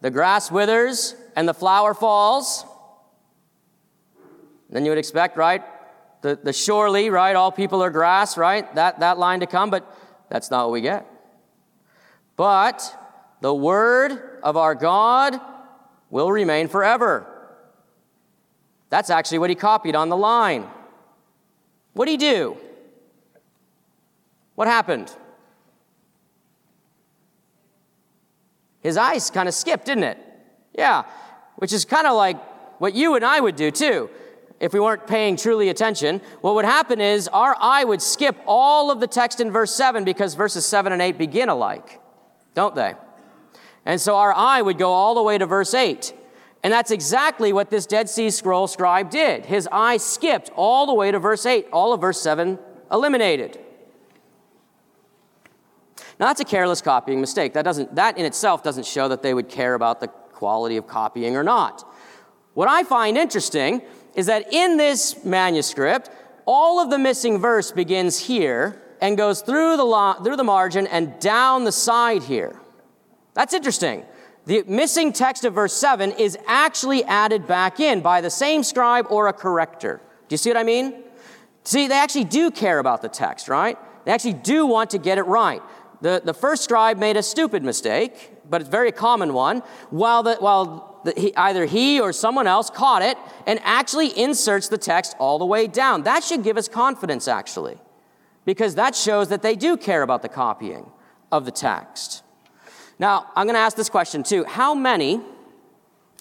The 0.00 0.10
grass 0.10 0.50
withers 0.50 1.14
and 1.36 1.48
the 1.48 1.54
flower 1.54 1.92
falls. 1.94 2.64
Then 4.70 4.84
you 4.84 4.92
would 4.92 4.98
expect, 4.98 5.36
right? 5.36 5.62
The, 6.22 6.38
the 6.42 6.52
surely, 6.52 7.10
right? 7.10 7.34
All 7.34 7.50
people 7.50 7.82
are 7.82 7.90
grass, 7.90 8.36
right? 8.36 8.72
That, 8.74 9.00
that 9.00 9.18
line 9.18 9.40
to 9.40 9.46
come, 9.46 9.70
but 9.70 9.92
that's 10.28 10.50
not 10.50 10.66
what 10.66 10.72
we 10.72 10.80
get. 10.80 11.06
But 12.36 12.96
the 13.40 13.54
word 13.54 14.38
of 14.42 14.56
our 14.56 14.74
God 14.74 15.40
will 16.08 16.30
remain 16.30 16.68
forever. 16.68 17.26
That's 18.90 19.10
actually 19.10 19.38
what 19.38 19.50
he 19.50 19.56
copied 19.56 19.96
on 19.96 20.08
the 20.08 20.16
line. 20.16 20.68
What 21.92 22.06
did 22.06 22.12
he 22.12 22.16
do? 22.16 22.56
What 24.54 24.68
happened? 24.68 25.14
His 28.80 28.96
eyes 28.96 29.30
kind 29.30 29.48
of 29.48 29.54
skipped, 29.54 29.86
didn't 29.86 30.04
it? 30.04 30.18
Yeah, 30.76 31.04
which 31.56 31.72
is 31.72 31.84
kind 31.84 32.06
of 32.06 32.14
like 32.16 32.40
what 32.80 32.94
you 32.94 33.14
and 33.16 33.24
I 33.24 33.40
would 33.40 33.56
do 33.56 33.70
too 33.70 34.10
if 34.60 34.74
we 34.74 34.78
weren't 34.78 35.06
paying 35.06 35.36
truly 35.36 35.70
attention. 35.70 36.20
What 36.42 36.54
would 36.54 36.66
happen 36.66 37.00
is 37.00 37.26
our 37.28 37.56
eye 37.58 37.82
would 37.82 38.02
skip 38.02 38.36
all 38.46 38.90
of 38.90 39.00
the 39.00 39.06
text 39.06 39.40
in 39.40 39.50
verse 39.50 39.74
7 39.74 40.04
because 40.04 40.34
verses 40.34 40.66
7 40.66 40.92
and 40.92 41.00
8 41.00 41.16
begin 41.18 41.48
alike, 41.48 42.00
don't 42.54 42.74
they? 42.74 42.94
And 43.86 44.00
so 44.00 44.16
our 44.16 44.34
eye 44.34 44.60
would 44.60 44.78
go 44.78 44.92
all 44.92 45.14
the 45.14 45.22
way 45.22 45.38
to 45.38 45.46
verse 45.46 45.72
8. 45.72 46.12
And 46.62 46.70
that's 46.70 46.90
exactly 46.90 47.54
what 47.54 47.70
this 47.70 47.86
Dead 47.86 48.10
Sea 48.10 48.28
Scroll 48.28 48.66
scribe 48.66 49.10
did. 49.10 49.46
His 49.46 49.66
eye 49.72 49.96
skipped 49.96 50.50
all 50.54 50.86
the 50.86 50.92
way 50.92 51.10
to 51.10 51.18
verse 51.18 51.46
8, 51.46 51.68
all 51.72 51.94
of 51.94 52.02
verse 52.02 52.20
7 52.20 52.58
eliminated. 52.92 53.58
Now 56.18 56.26
that's 56.26 56.40
a 56.40 56.44
careless 56.44 56.82
copying 56.82 57.18
mistake. 57.18 57.54
That, 57.54 57.62
doesn't, 57.62 57.94
that 57.94 58.18
in 58.18 58.26
itself 58.26 58.62
doesn't 58.62 58.84
show 58.84 59.08
that 59.08 59.22
they 59.22 59.32
would 59.32 59.48
care 59.48 59.72
about 59.72 60.00
the 60.00 60.08
quality 60.08 60.76
of 60.76 60.86
copying 60.86 61.34
or 61.34 61.42
not. 61.42 61.90
What 62.52 62.68
I 62.68 62.82
find 62.82 63.16
interesting 63.16 63.80
is 64.14 64.26
that 64.26 64.52
in 64.52 64.76
this 64.76 65.24
manuscript, 65.24 66.10
all 66.46 66.80
of 66.80 66.90
the 66.90 66.98
missing 66.98 67.38
verse 67.38 67.70
begins 67.70 68.18
here 68.18 68.82
and 69.00 69.16
goes 69.16 69.42
through 69.42 69.76
the, 69.76 69.84
lo- 69.84 70.14
through 70.22 70.36
the 70.36 70.44
margin 70.44 70.86
and 70.86 71.18
down 71.20 71.64
the 71.64 71.72
side 71.72 72.22
here. 72.22 72.58
That's 73.34 73.54
interesting. 73.54 74.04
The 74.46 74.64
missing 74.66 75.12
text 75.12 75.44
of 75.44 75.54
verse 75.54 75.72
7 75.74 76.12
is 76.12 76.36
actually 76.46 77.04
added 77.04 77.46
back 77.46 77.78
in 77.78 78.00
by 78.00 78.20
the 78.20 78.30
same 78.30 78.62
scribe 78.62 79.06
or 79.10 79.28
a 79.28 79.32
corrector. 79.32 80.00
Do 80.28 80.34
you 80.34 80.38
see 80.38 80.50
what 80.50 80.56
I 80.56 80.64
mean? 80.64 81.04
See, 81.64 81.86
they 81.86 81.94
actually 81.94 82.24
do 82.24 82.50
care 82.50 82.78
about 82.78 83.02
the 83.02 83.08
text, 83.08 83.48
right? 83.48 83.78
They 84.04 84.12
actually 84.12 84.34
do 84.34 84.66
want 84.66 84.90
to 84.90 84.98
get 84.98 85.18
it 85.18 85.24
right. 85.24 85.62
The, 86.00 86.22
the 86.24 86.34
first 86.34 86.64
scribe 86.64 86.98
made 86.98 87.16
a 87.16 87.22
stupid 87.22 87.62
mistake, 87.62 88.32
but 88.48 88.60
it's 88.60 88.68
a 88.68 88.70
very 88.70 88.92
common 88.92 89.34
one, 89.34 89.62
while, 89.90 90.22
the, 90.22 90.36
while 90.36 90.89
the, 91.04 91.12
he, 91.16 91.34
either 91.36 91.64
he 91.64 92.00
or 92.00 92.12
someone 92.12 92.46
else 92.46 92.70
caught 92.70 93.02
it 93.02 93.16
and 93.46 93.60
actually 93.62 94.18
inserts 94.18 94.68
the 94.68 94.78
text 94.78 95.16
all 95.18 95.38
the 95.38 95.46
way 95.46 95.66
down. 95.66 96.02
That 96.02 96.24
should 96.24 96.42
give 96.42 96.56
us 96.56 96.68
confidence, 96.68 97.28
actually, 97.28 97.78
because 98.44 98.74
that 98.74 98.94
shows 98.94 99.28
that 99.28 99.42
they 99.42 99.56
do 99.56 99.76
care 99.76 100.02
about 100.02 100.22
the 100.22 100.28
copying 100.28 100.90
of 101.32 101.44
the 101.44 101.50
text. 101.50 102.22
Now, 102.98 103.30
I'm 103.34 103.46
going 103.46 103.54
to 103.54 103.60
ask 103.60 103.76
this 103.76 103.88
question 103.88 104.22
too. 104.22 104.44
How 104.44 104.74
many 104.74 105.20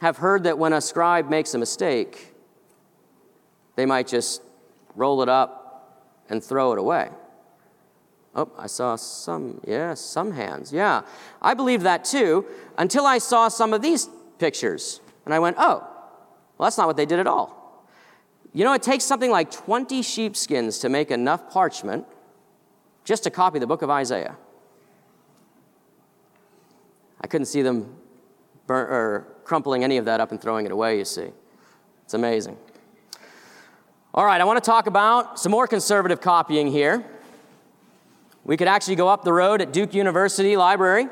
have 0.02 0.18
heard 0.18 0.44
that 0.44 0.58
when 0.58 0.72
a 0.74 0.82
scribe 0.82 1.30
makes 1.30 1.54
a 1.54 1.58
mistake, 1.58 2.34
they 3.76 3.86
might 3.86 4.08
just 4.08 4.42
roll 4.96 5.22
it 5.22 5.30
up 5.30 6.16
and 6.30 6.44
throw 6.44 6.72
it 6.72 6.80
away? 6.80 7.10
Oh, 8.36 8.50
I 8.58 8.68
saw 8.68 8.96
some, 8.96 9.60
yeah, 9.68 9.96
some 9.96 10.32
hands. 10.32 10.72
Yeah, 10.72 11.02
I 11.42 11.54
believe 11.54 11.84
that 11.84 12.06
too 12.06 12.46
until 12.78 13.06
I 13.06 13.18
saw 13.18 13.50
some 13.50 13.74
of 13.74 13.82
these 13.82 14.08
pictures. 14.40 15.02
And 15.26 15.34
I 15.34 15.40
went, 15.40 15.58
oh, 15.60 15.86
well, 16.58 16.66
that's 16.66 16.78
not 16.78 16.88
what 16.88 16.98
they 16.98 17.06
did 17.06 17.20
at 17.20 17.28
all. 17.28 17.86
You 18.54 18.64
know, 18.64 18.74
it 18.74 18.82
takes 18.82 19.04
something 19.04 19.30
like 19.30 19.52
20 19.52 20.02
sheepskins 20.02 20.80
to 20.80 20.90
make 20.90 21.12
enough 21.12 21.52
parchment 21.52 22.06
just 23.04 23.24
to 23.24 23.30
copy 23.30 23.60
the 23.60 23.68
book 23.68 23.82
of 23.82 23.90
Isaiah. 23.90 24.36
I 27.22 27.28
couldn't 27.28 27.46
see 27.46 27.62
them 27.62 27.96
burn, 28.66 28.90
or 28.90 29.28
crumpling 29.44 29.84
any 29.84 29.98
of 29.98 30.06
that 30.06 30.20
up 30.20 30.32
and 30.32 30.42
throwing 30.42 30.66
it 30.66 30.72
away, 30.72 30.98
you 30.98 31.06
see. 31.06 31.30
It's 32.06 32.14
amazing. 32.14 32.58
All 34.14 34.26
right, 34.26 34.42
I 34.42 34.44
want 34.44 34.64
to 34.64 34.68
talk 34.68 34.88
about 34.88 35.40
some 35.40 35.52
more 35.52 35.68
conservative 35.68 36.22
copying 36.22 36.72
here. 36.72 37.06
We 38.44 38.58
could 38.58 38.68
actually 38.68 38.96
go 38.96 39.08
up 39.08 39.24
the 39.24 39.34
road 39.34 39.62
at 39.62 39.72
Duke 39.72 39.94
University 39.94 40.58
Library 40.58 41.08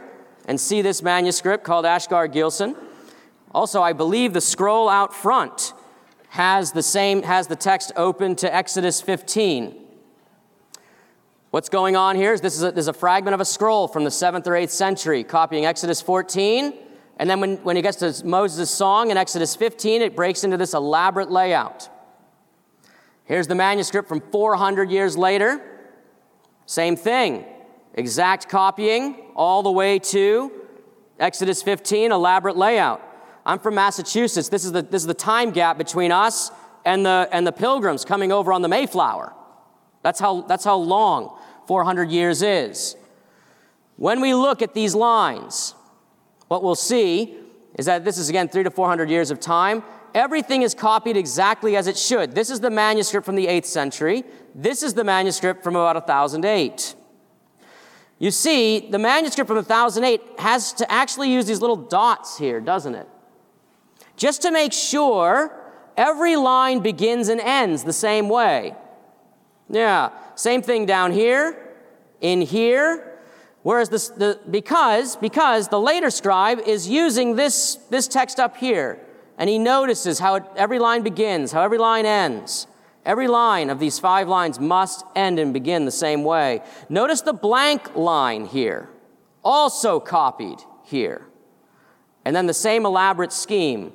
and 0.47 0.59
see 0.59 0.81
this 0.81 1.03
manuscript 1.03 1.63
called 1.63 1.85
Ashkar 1.85 2.31
Gilson. 2.31 2.75
Also, 3.53 3.81
I 3.81 3.93
believe 3.93 4.33
the 4.33 4.41
scroll 4.41 4.89
out 4.89 5.13
front 5.13 5.73
has 6.29 6.71
the 6.71 6.83
same 6.83 7.23
has 7.23 7.47
the 7.47 7.55
text 7.55 7.91
open 7.95 8.35
to 8.37 8.53
Exodus 8.53 9.01
15. 9.01 9.75
What's 11.49 11.69
going 11.69 11.95
on 11.95 12.17
here 12.17 12.33
is 12.33 12.41
this 12.41 12.55
is 12.55 12.63
a, 12.63 12.71
this 12.71 12.83
is 12.83 12.87
a 12.89 12.93
fragment 12.93 13.33
of 13.33 13.39
a 13.39 13.45
scroll 13.45 13.87
from 13.87 14.03
the 14.03 14.09
7th 14.09 14.45
or 14.47 14.51
8th 14.51 14.69
century 14.69 15.23
copying 15.23 15.65
Exodus 15.65 16.01
14. 16.01 16.73
And 17.19 17.29
then 17.29 17.39
when, 17.39 17.55
when 17.63 17.75
he 17.75 17.81
gets 17.81 17.97
to 17.97 18.25
Moses' 18.25 18.69
song 18.69 19.09
in 19.09 19.17
Exodus 19.17 19.55
15, 19.55 20.01
it 20.01 20.15
breaks 20.15 20.43
into 20.43 20.57
this 20.57 20.73
elaborate 20.73 21.31
layout. 21.31 21.89
Here's 23.23 23.47
the 23.47 23.55
manuscript 23.55 24.07
from 24.07 24.21
400 24.21 24.91
years 24.91 25.17
later. 25.17 25.61
Same 26.65 26.95
thing, 26.95 27.45
exact 27.93 28.49
copying 28.49 29.31
all 29.35 29.63
the 29.63 29.71
way 29.71 29.99
to 29.99 30.51
Exodus 31.19 31.63
15, 31.63 32.11
elaborate 32.11 32.57
layout. 32.57 33.01
I'm 33.47 33.59
from 33.59 33.75
Massachusetts. 33.75 34.49
This 34.49 34.65
is 34.65 34.73
the, 34.73 34.81
this 34.81 35.01
is 35.01 35.07
the 35.07 35.13
time 35.13 35.51
gap 35.51 35.77
between 35.77 36.11
us 36.11 36.51
and 36.83 37.05
the, 37.05 37.29
and 37.31 37.47
the 37.47 37.53
pilgrims 37.53 38.03
coming 38.03 38.29
over 38.29 38.51
on 38.51 38.61
the 38.61 38.67
Mayflower. 38.67 39.33
That's 40.03 40.19
how, 40.19 40.41
that's 40.41 40.65
how 40.65 40.75
long 40.75 41.39
400 41.65 42.11
years 42.11 42.41
is. 42.41 42.97
When 43.95 44.19
we 44.19 44.33
look 44.33 44.61
at 44.61 44.73
these 44.73 44.93
lines, 44.93 45.75
what 46.49 46.61
we'll 46.61 46.75
see 46.75 47.37
is 47.79 47.85
that 47.85 48.03
this 48.03 48.17
is 48.17 48.27
again 48.27 48.49
three 48.49 48.63
to 48.63 48.69
400 48.69 49.09
years 49.09 49.31
of 49.31 49.39
time. 49.39 49.81
Everything 50.13 50.63
is 50.63 50.73
copied 50.73 51.15
exactly 51.15 51.77
as 51.77 51.87
it 51.87 51.97
should. 51.97 52.35
This 52.35 52.49
is 52.49 52.59
the 52.59 52.69
manuscript 52.69 53.25
from 53.25 53.35
the 53.35 53.47
8th 53.47 53.65
century. 53.65 54.25
This 54.53 54.83
is 54.83 54.93
the 54.93 55.05
manuscript 55.05 55.63
from 55.63 55.77
about 55.77 55.95
1008. 55.95 56.95
You 58.19 58.31
see, 58.31 58.89
the 58.89 58.99
manuscript 58.99 59.47
from 59.47 59.55
1008 59.55 60.21
has 60.39 60.73
to 60.73 60.91
actually 60.91 61.31
use 61.31 61.45
these 61.45 61.61
little 61.61 61.75
dots 61.77 62.37
here, 62.37 62.59
doesn't 62.59 62.95
it? 62.95 63.07
Just 64.17 64.41
to 64.41 64.51
make 64.51 64.73
sure 64.73 65.55
every 65.95 66.35
line 66.35 66.79
begins 66.79 67.29
and 67.29 67.39
ends 67.39 67.83
the 67.83 67.93
same 67.93 68.27
way. 68.27 68.75
Yeah, 69.69 70.09
same 70.35 70.61
thing 70.61 70.85
down 70.85 71.11
here, 71.11 71.57
in 72.19 72.41
here. 72.41 73.19
Whereas 73.61 73.89
this, 73.89 74.09
the, 74.09 74.39
because, 74.49 75.15
because 75.17 75.67
the 75.67 75.79
later 75.79 76.09
scribe 76.09 76.59
is 76.59 76.89
using 76.89 77.35
this, 77.35 77.75
this 77.89 78.07
text 78.07 78.39
up 78.39 78.57
here, 78.57 78.99
and 79.37 79.49
he 79.49 79.59
notices 79.59 80.19
how 80.19 80.35
it, 80.35 80.43
every 80.55 80.79
line 80.79 81.03
begins, 81.03 81.51
how 81.51 81.61
every 81.61 81.77
line 81.77 82.05
ends. 82.05 82.67
Every 83.05 83.27
line 83.27 83.69
of 83.69 83.79
these 83.79 83.99
five 83.99 84.27
lines 84.27 84.59
must 84.59 85.05
end 85.15 85.39
and 85.39 85.53
begin 85.53 85.85
the 85.85 85.91
same 85.91 86.23
way. 86.23 86.61
Notice 86.89 87.21
the 87.21 87.33
blank 87.33 87.95
line 87.95 88.45
here, 88.45 88.89
also 89.43 89.99
copied 89.99 90.59
here. 90.83 91.25
And 92.25 92.35
then 92.35 92.47
the 92.47 92.53
same 92.53 92.85
elaborate 92.85 93.31
scheme 93.31 93.93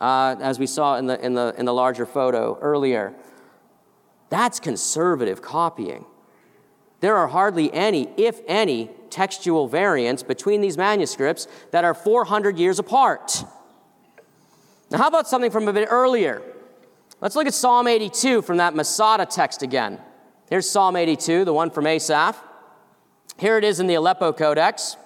uh, 0.00 0.36
as 0.40 0.58
we 0.58 0.66
saw 0.66 0.96
in 0.96 1.06
the, 1.06 1.24
in, 1.24 1.34
the, 1.34 1.54
in 1.58 1.64
the 1.64 1.74
larger 1.74 2.06
photo 2.06 2.58
earlier. 2.60 3.14
That's 4.28 4.60
conservative 4.60 5.40
copying. 5.42 6.04
There 7.00 7.16
are 7.16 7.28
hardly 7.28 7.72
any, 7.72 8.08
if 8.16 8.40
any, 8.46 8.90
textual 9.10 9.68
variants 9.68 10.22
between 10.22 10.60
these 10.60 10.76
manuscripts 10.76 11.46
that 11.70 11.84
are 11.84 11.94
400 11.94 12.58
years 12.58 12.78
apart. 12.78 13.44
Now, 14.90 14.98
how 14.98 15.08
about 15.08 15.28
something 15.28 15.50
from 15.50 15.68
a 15.68 15.72
bit 15.72 15.88
earlier? 15.90 16.42
Let's 17.20 17.36
look 17.36 17.46
at 17.46 17.54
Psalm 17.54 17.86
82 17.86 18.42
from 18.42 18.58
that 18.58 18.74
Masada 18.74 19.26
text 19.26 19.62
again. 19.62 20.00
Here's 20.50 20.68
Psalm 20.68 20.96
82, 20.96 21.44
the 21.44 21.52
one 21.52 21.70
from 21.70 21.86
Asaph. 21.86 22.36
Here 23.38 23.58
it 23.58 23.64
is 23.64 23.80
in 23.80 23.86
the 23.86 23.94
Aleppo 23.94 24.32
Codex. 24.32 24.96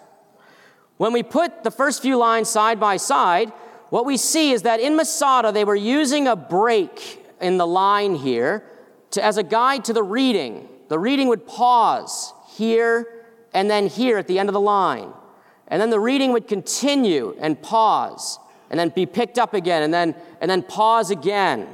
When 0.97 1.13
we 1.13 1.23
put 1.23 1.65
the 1.65 1.71
first 1.71 2.03
few 2.03 2.17
lines 2.19 2.49
side 2.49 2.79
by 2.79 2.97
side, 2.99 3.53
what 3.91 4.07
we 4.07 4.17
see 4.17 4.53
is 4.53 4.63
that 4.63 4.81
in 4.81 4.97
Masada, 4.97 5.53
they 5.53 5.65
were 5.65 5.77
using 5.77 6.27
a 6.27 6.37
break 6.37 7.27
in 7.41 7.59
the 7.59 7.67
line 7.67 8.15
here 8.15 8.65
to, 9.13 9.25
as 9.25 9.37
a 9.37 9.43
guide 9.43 9.85
to 9.87 9.93
the 9.93 10.03
reading. 10.03 10.69
The 10.89 10.99
reading 10.99 11.29
would 11.29 11.47
pause 11.47 12.33
here 12.57 13.25
and 13.53 13.69
then 13.69 13.89
here 13.89 14.17
at 14.19 14.29
the 14.29 14.39
end 14.39 14.49
of 14.49 14.53
the 14.53 14.61
line. 14.61 15.13
And 15.69 15.81
then 15.81 15.91
the 15.91 16.01
reading 16.01 16.33
would 16.33 16.49
continue 16.49 17.37
and 17.41 17.61
pause 17.61 18.39
and 18.71 18.79
then 18.79 18.91
be 18.91 19.07
picked 19.07 19.39
up 19.39 19.55
again 19.55 19.83
and 19.83 19.93
then, 19.93 20.15
and 20.41 20.51
then 20.51 20.63
pause 20.63 21.11
again. 21.11 21.69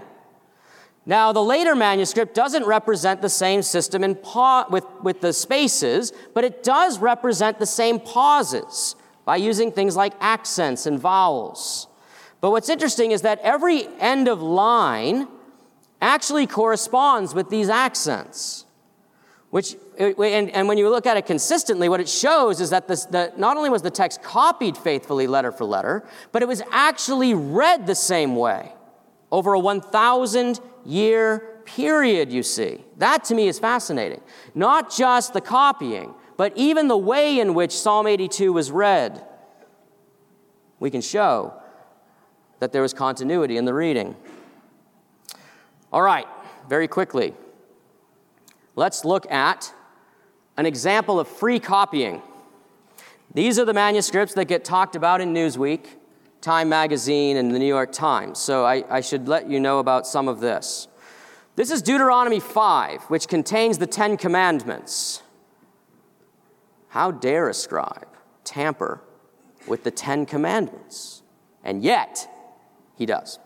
Now, 1.05 1.33
the 1.33 1.43
later 1.43 1.77
manuscript 1.77 2.35
doesn't 2.35 2.65
represent 2.65 3.23
the 3.23 3.29
same 3.29 3.63
system 3.63 4.03
in 4.03 4.17
pa- 4.17 4.67
with, 4.71 4.85
with 5.03 5.21
the 5.21 5.33
spaces, 5.33 6.13
but 6.35 6.45
it 6.45 6.63
does 6.63 6.99
represent 6.99 7.59
the 7.59 7.67
same 7.67 8.01
pauses 8.01 8.97
by 9.25 9.37
using 9.37 9.71
things 9.71 9.95
like 9.97 10.15
accents 10.21 10.87
and 10.87 10.99
vowels. 10.99 11.87
But 12.47 12.53
what's 12.53 12.69
interesting 12.69 13.11
is 13.11 13.23
that 13.23 13.41
every 13.41 13.89
end 13.99 14.29
of 14.29 14.41
line 14.41 15.27
actually 16.01 16.47
corresponds 16.47 17.35
with 17.35 17.51
these 17.51 17.69
accents. 17.69 18.67
Which, 19.51 19.75
eh, 19.99 20.13
and, 20.17 20.51
and 20.51 20.69
when 20.69 20.79
you 20.79 20.89
look 20.89 21.07
at 21.07 21.17
it 21.17 21.27
consistently, 21.27 21.89
what 21.89 21.99
it 21.99 22.09
shows 22.09 22.61
is 22.61 22.71
that, 22.71 22.87
this, 22.87 23.05
that 23.07 23.37
not 23.37 23.57
only 23.57 23.69
was 23.69 23.83
the 23.83 23.91
text 23.91 24.23
copied 24.23 24.77
faithfully 24.77 25.27
letter 25.27 25.51
for 25.51 25.65
letter, 25.65 26.09
but 26.31 26.41
it 26.41 26.47
was 26.47 26.63
actually 26.71 27.35
read 27.35 27.85
the 27.85 27.97
same 27.97 28.37
way 28.37 28.73
over 29.33 29.55
a 29.55 29.59
1,000 29.59 30.61
year 30.85 31.63
period, 31.65 32.31
you 32.31 32.45
see. 32.45 32.85
That 32.99 33.25
to 33.25 33.35
me 33.35 33.49
is 33.49 33.59
fascinating. 33.59 34.21
Not 34.55 34.97
just 34.97 35.33
the 35.33 35.41
copying, 35.41 36.15
but 36.37 36.53
even 36.55 36.87
the 36.87 36.97
way 36.97 37.41
in 37.41 37.55
which 37.55 37.73
Psalm 37.73 38.07
82 38.07 38.53
was 38.53 38.71
read. 38.71 39.27
We 40.79 40.93
can 40.93 41.01
show 41.01 41.61
that 42.59 42.73
there 42.73 42.83
was 42.83 42.93
continuity 42.93 43.57
in 43.57 43.65
the 43.65 43.75
reading. 43.75 44.17
All 45.93 46.03
right, 46.03 46.27
very 46.69 46.89
quickly, 46.89 47.35
let's 48.75 49.05
look 49.05 49.31
at 49.31 49.73
an 50.57 50.67
example 50.67 51.21
of 51.21 51.29
free 51.29 51.61
copying. 51.61 52.23
These 53.35 53.59
are 53.59 53.65
the 53.65 53.75
manuscripts 53.75 54.35
that 54.35 54.47
get 54.47 54.65
talked 54.65 54.97
about 54.97 55.21
in 55.21 55.35
Newsweek, 55.35 55.87
Time 56.41 56.69
Magazine, 56.69 57.37
and 57.37 57.55
the 57.55 57.59
New 57.59 57.67
York 57.67 57.93
Times. 57.93 58.39
So 58.39 58.65
I, 58.65 58.85
I 58.89 59.01
should 59.01 59.29
let 59.29 59.49
you 59.49 59.61
know 59.61 59.79
about 59.79 60.07
some 60.07 60.29
of 60.29 60.41
this. 60.41 60.89
This 61.57 61.71
is 61.71 61.83
Deuteronomy 61.83 62.41
5, 62.41 63.03
which 63.05 63.29
contains 63.29 63.79
the 63.79 63.87
Ten 63.87 64.17
Commandments. 64.17 65.23
How 66.89 67.11
dare 67.11 67.49
a 67.49 67.55
scribe 67.55 68.09
tamper 68.45 69.03
with 69.67 69.85
the 69.85 69.91
Ten 69.91 70.27
Commandments? 70.27 71.23
And 71.65 71.83
yet, 71.83 72.29
he 72.97 73.07
does. 73.07 73.39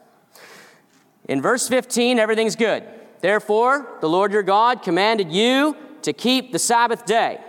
In 1.28 1.42
verse 1.42 1.68
15, 1.68 2.18
everything's 2.18 2.56
good. 2.56 2.84
Therefore, 3.20 3.98
the 4.00 4.08
Lord 4.08 4.32
your 4.32 4.42
God 4.42 4.82
commanded 4.82 5.30
you 5.30 5.76
to 6.02 6.12
keep 6.12 6.52
the 6.52 6.58
Sabbath 6.58 7.04
day. 7.04 7.40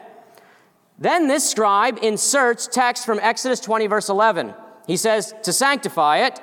Then 0.99 1.27
this 1.27 1.49
scribe 1.49 1.97
inserts 2.01 2.67
text 2.67 3.05
from 3.05 3.19
Exodus 3.19 3.59
20, 3.59 3.87
verse 3.87 4.09
11. 4.09 4.53
He 4.85 4.97
says, 4.97 5.33
To 5.43 5.53
sanctify 5.53 6.19
it, 6.27 6.39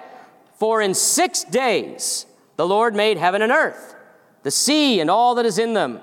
for 0.55 0.81
in 0.83 0.95
six 0.95 1.45
days 1.45 2.27
the 2.57 2.67
Lord 2.67 2.95
made 2.95 3.19
heaven 3.19 3.43
and 3.43 3.53
earth, 3.53 3.95
the 4.43 4.51
sea 4.51 5.01
and 5.01 5.11
all 5.11 5.37
that 5.37 5.47
is 5.47 5.59
in 5.59 5.75
them, 5.75 6.01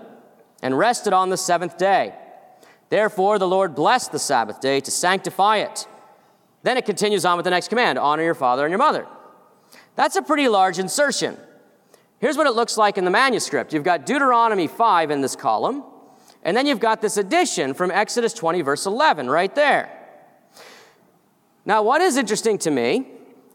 and 0.62 0.78
rested 0.78 1.12
on 1.12 1.30
the 1.30 1.38
seventh 1.38 1.78
day. 1.78 2.16
Therefore, 2.90 3.40
the 3.40 3.48
Lord 3.48 3.76
blessed 3.76 4.12
the 4.12 4.20
Sabbath 4.20 4.62
day 4.62 4.80
to 4.80 4.92
sanctify 4.92 5.58
it. 5.58 5.88
Then 6.64 6.78
it 6.78 6.86
continues 6.86 7.26
on 7.26 7.38
with 7.38 7.44
the 7.44 7.50
next 7.50 7.68
command 7.68 7.98
honor 7.98 8.24
your 8.24 8.36
father 8.36 8.64
and 8.64 8.72
your 8.72 8.80
mother. 8.80 9.06
That's 9.96 10.16
a 10.16 10.22
pretty 10.22 10.48
large 10.48 10.80
insertion. 10.80 11.38
Here's 12.20 12.38
what 12.38 12.48
it 12.48 12.54
looks 12.54 12.78
like 12.78 12.98
in 12.98 13.06
the 13.06 13.12
manuscript 13.12 13.74
you've 13.74 13.84
got 13.84 14.06
Deuteronomy 14.06 14.68
5 14.68 15.12
in 15.12 15.22
this 15.22 15.36
column, 15.36 15.84
and 16.44 16.56
then 16.56 16.66
you've 16.66 16.80
got 16.80 17.02
this 17.02 17.18
addition 17.18 17.74
from 17.74 17.92
Exodus 17.92 18.34
20, 18.34 18.62
verse 18.62 18.86
11, 18.86 19.30
right 19.30 19.54
there. 19.56 19.92
Now, 21.66 21.82
what 21.82 22.02
is 22.02 22.18
interesting 22.18 22.58
to 22.60 22.72
me 22.72 23.08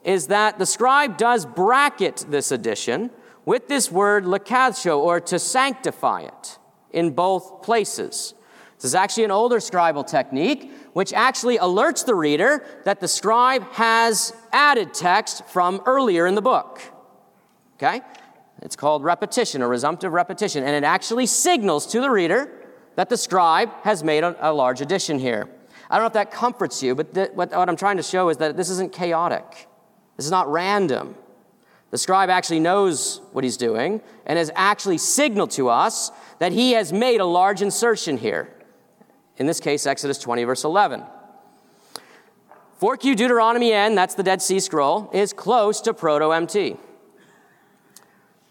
is 0.03 0.27
that 0.29 0.59
the 0.59 0.67
scribe 0.67 1.17
does 1.17 1.47
bracket 1.47 2.27
this 2.29 2.51
addition 2.51 3.11
with 3.45 3.69
this 3.69 3.91
word 3.91 4.25
lakadsho, 4.25 4.99
or 4.99 5.21
to 5.21 5.39
sanctify 5.39 6.23
it, 6.23 6.59
in 6.91 7.11
both 7.11 7.63
places. 7.63 8.35
This 8.77 8.85
is 8.85 8.95
actually 8.95 9.25
an 9.25 9.31
older 9.31 9.57
scribal 9.57 10.07
technique 10.07 10.73
which 10.93 11.13
actually 11.13 11.59
alerts 11.59 12.05
the 12.05 12.15
reader 12.15 12.65
that 12.85 13.01
the 13.01 13.09
scribe 13.09 13.63
has 13.73 14.33
added 14.53 14.93
text 14.93 15.47
from 15.47 15.81
earlier 15.87 16.27
in 16.27 16.35
the 16.35 16.43
book. 16.43 16.81
Okay? 17.77 18.03
It's 18.63 18.77
called 18.77 19.05
repetition 19.05 19.63
or 19.63 19.69
resumptive 19.69 20.13
repetition, 20.13 20.65
and 20.65 20.75
it 20.75 20.87
actually 20.87 21.27
signals 21.27 21.87
to 21.89 22.01
the 22.01 22.11
reader 22.11 22.51
that 22.97 23.09
the 23.09 23.17
scribe 23.17 23.71
has 23.83 24.05
made 24.05 24.25
a, 24.25 24.37
a 24.51 24.53
large 24.53 24.81
addition 24.81 25.19
here. 25.19 25.49
I 25.89 25.97
don't 25.97 26.03
know 26.03 26.09
if 26.09 26.13
that 26.13 26.31
comforts 26.31 26.83
you, 26.83 26.95
but 26.95 27.15
th- 27.15 27.31
what, 27.31 27.51
what 27.51 27.69
I'm 27.69 27.77
trying 27.77 27.97
to 27.97 28.03
show 28.03 28.29
is 28.29 28.37
that 28.37 28.57
this 28.57 28.69
isn't 28.71 28.93
chaotic. 28.93 29.67
This 30.17 30.27
is 30.27 30.31
not 30.31 30.51
random. 30.51 31.15
The 31.91 31.99
scribe 31.99 32.31
actually 32.31 32.61
knows 32.61 33.21
what 33.33 33.43
he's 33.43 33.57
doing 33.57 34.01
and 34.27 34.39
has 34.39 34.51
actually 34.55 34.99
signaled 34.99 35.51
to 35.53 35.69
us 35.69 36.13
that 36.39 36.53
he 36.53 36.73
has 36.73 36.93
made 36.93 37.21
a 37.21 37.25
large 37.25 37.63
insertion 37.63 38.19
here. 38.19 38.53
In 39.41 39.47
this 39.47 39.59
case, 39.59 39.87
Exodus 39.87 40.19
20, 40.19 40.45
verse 40.45 40.65
11. 40.65 41.03
4Q 42.79 43.17
Deuteronomy 43.17 43.73
N, 43.73 43.95
that's 43.95 44.15
the 44.15 44.23
Dead 44.23 44.43
Sea 44.43 44.61
Scroll, 44.61 45.09
is 45.15 45.33
close 45.33 45.81
to 45.81 45.95
Proto 45.95 46.31
MT. 46.31 46.77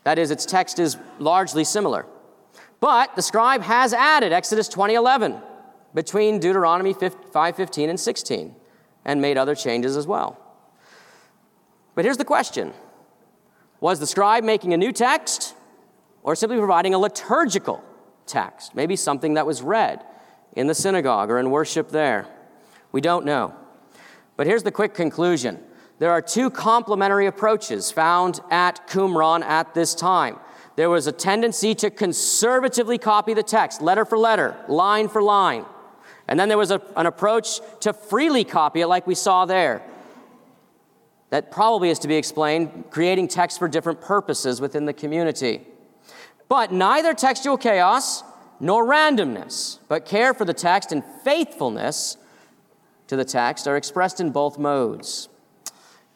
That 0.03 0.17
is, 0.17 0.31
its 0.31 0.47
text 0.47 0.79
is 0.79 0.97
largely 1.19 1.63
similar. 1.63 2.07
But 2.79 3.15
the 3.15 3.21
scribe 3.21 3.61
has 3.61 3.93
added 3.93 4.33
Exodus 4.33 4.67
20:11 4.67 5.39
between 5.93 6.39
Deuteronomy 6.39 6.95
5:15 6.95 7.89
and 7.89 7.99
16 7.99 8.55
and 9.05 9.21
made 9.21 9.37
other 9.37 9.53
changes 9.53 9.95
as 9.95 10.07
well. 10.07 10.37
But 11.93 12.03
here's 12.03 12.17
the 12.17 12.25
question. 12.25 12.73
Was 13.79 13.99
the 13.99 14.07
scribe 14.07 14.43
making 14.43 14.73
a 14.73 14.77
new 14.77 14.91
text 14.91 15.53
or 16.23 16.35
simply 16.35 16.57
providing 16.57 16.95
a 16.95 16.97
liturgical 16.97 17.83
text, 18.25 18.73
maybe 18.73 18.95
something 18.95 19.35
that 19.35 19.45
was 19.45 19.61
read? 19.61 20.03
In 20.55 20.67
the 20.67 20.75
synagogue 20.75 21.29
or 21.29 21.39
in 21.39 21.51
worship 21.51 21.89
there? 21.89 22.27
We 22.91 23.01
don't 23.01 23.25
know. 23.25 23.53
But 24.35 24.47
here's 24.47 24.63
the 24.63 24.71
quick 24.71 24.93
conclusion 24.93 25.59
there 25.99 26.11
are 26.11 26.21
two 26.21 26.49
complementary 26.49 27.25
approaches 27.25 27.91
found 27.91 28.39
at 28.49 28.87
Qumran 28.87 29.43
at 29.43 29.73
this 29.73 29.93
time. 29.93 30.39
There 30.77 30.89
was 30.89 31.07
a 31.07 31.11
tendency 31.11 31.75
to 31.75 31.89
conservatively 31.89 32.97
copy 32.97 33.33
the 33.33 33.43
text, 33.43 33.81
letter 33.81 34.05
for 34.05 34.17
letter, 34.17 34.55
line 34.69 35.09
for 35.09 35.21
line. 35.21 35.65
And 36.29 36.39
then 36.39 36.47
there 36.47 36.57
was 36.57 36.71
a, 36.71 36.81
an 36.95 37.05
approach 37.05 37.59
to 37.81 37.91
freely 37.91 38.45
copy 38.45 38.79
it, 38.79 38.87
like 38.87 39.05
we 39.05 39.15
saw 39.15 39.45
there. 39.45 39.81
That 41.31 41.51
probably 41.51 41.89
is 41.89 41.99
to 41.99 42.07
be 42.07 42.15
explained, 42.15 42.85
creating 42.91 43.27
text 43.27 43.59
for 43.59 43.67
different 43.67 43.99
purposes 43.99 44.61
within 44.61 44.85
the 44.85 44.93
community. 44.93 45.67
But 46.47 46.71
neither 46.71 47.13
textual 47.13 47.57
chaos 47.57 48.23
nor 48.59 48.85
randomness, 48.85 49.79
but 49.87 50.05
care 50.05 50.33
for 50.33 50.45
the 50.45 50.53
text 50.53 50.91
and 50.91 51.03
faithfulness 51.23 52.17
to 53.07 53.15
the 53.15 53.25
text 53.25 53.67
are 53.67 53.77
expressed 53.77 54.19
in 54.19 54.31
both 54.31 54.57
modes. 54.57 55.29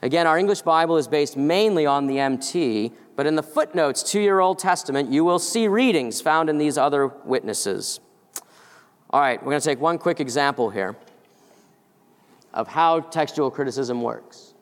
Again, 0.01 0.27
our 0.27 0.37
English 0.37 0.61
Bible 0.63 0.97
is 0.97 1.07
based 1.07 1.37
mainly 1.37 1.85
on 1.85 2.07
the 2.07 2.19
MT, 2.19 2.91
but 3.15 3.25
in 3.25 3.35
the 3.35 3.43
footnotes 3.43 4.03
to 4.11 4.19
your 4.19 4.41
Old 4.41 4.59
Testament, 4.59 5.11
you 5.11 5.23
will 5.23 5.39
see 5.39 5.67
readings 5.67 6.19
found 6.19 6.49
in 6.49 6.57
these 6.57 6.77
other 6.77 7.07
witnesses. 7.07 7.99
All 9.09 9.21
right, 9.21 9.41
we're 9.41 9.51
going 9.51 9.61
to 9.61 9.65
take 9.65 9.79
one 9.79 9.97
quick 9.97 10.19
example 10.19 10.69
here 10.69 10.97
of 12.53 12.67
how 12.67 12.99
textual 12.99 13.49
criticism 13.49 14.01
works. 14.01 14.53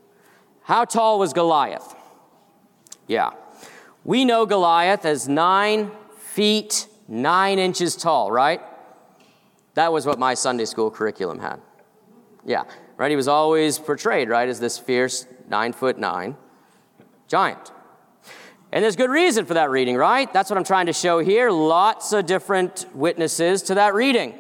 How 0.64 0.86
tall 0.86 1.20
was 1.20 1.34
Goliath? 1.34 1.96
Yeah. 3.08 3.32
We 4.04 4.26
know 4.26 4.46
Goliath 4.46 5.06
as 5.06 5.28
nine 5.28 5.92
feet, 6.18 6.88
nine 7.12 7.60
inches 7.60 7.96
tall, 7.96 8.32
right? 8.32 8.62
That 9.76 9.94
was 9.94 10.06
what 10.06 10.18
my 10.18 10.34
Sunday 10.34 10.66
school 10.66 10.90
curriculum 10.90 11.40
had. 11.40 11.62
Yeah, 12.46 12.64
right? 12.98 13.12
He 13.12 13.16
was 13.16 13.28
always 13.28 13.78
portrayed, 13.78 14.30
right, 14.30 14.48
as 14.48 14.60
this 14.60 14.80
fierce 14.80 15.28
nine 15.48 15.74
foot 15.74 16.00
nine 16.00 16.38
giant. 17.28 17.72
And 18.72 18.84
there's 18.84 18.96
good 18.96 19.10
reason 19.10 19.46
for 19.46 19.54
that 19.56 19.70
reading, 19.70 19.98
right? 19.98 20.32
That's 20.32 20.50
what 20.50 20.58
I'm 20.58 20.64
trying 20.64 20.86
to 20.86 20.94
show 20.94 21.20
here. 21.20 21.52
Lots 21.52 22.14
of 22.14 22.26
different 22.26 22.86
witnesses 22.94 23.62
to 23.64 23.76
that 23.76 23.94
reading. 23.94 24.34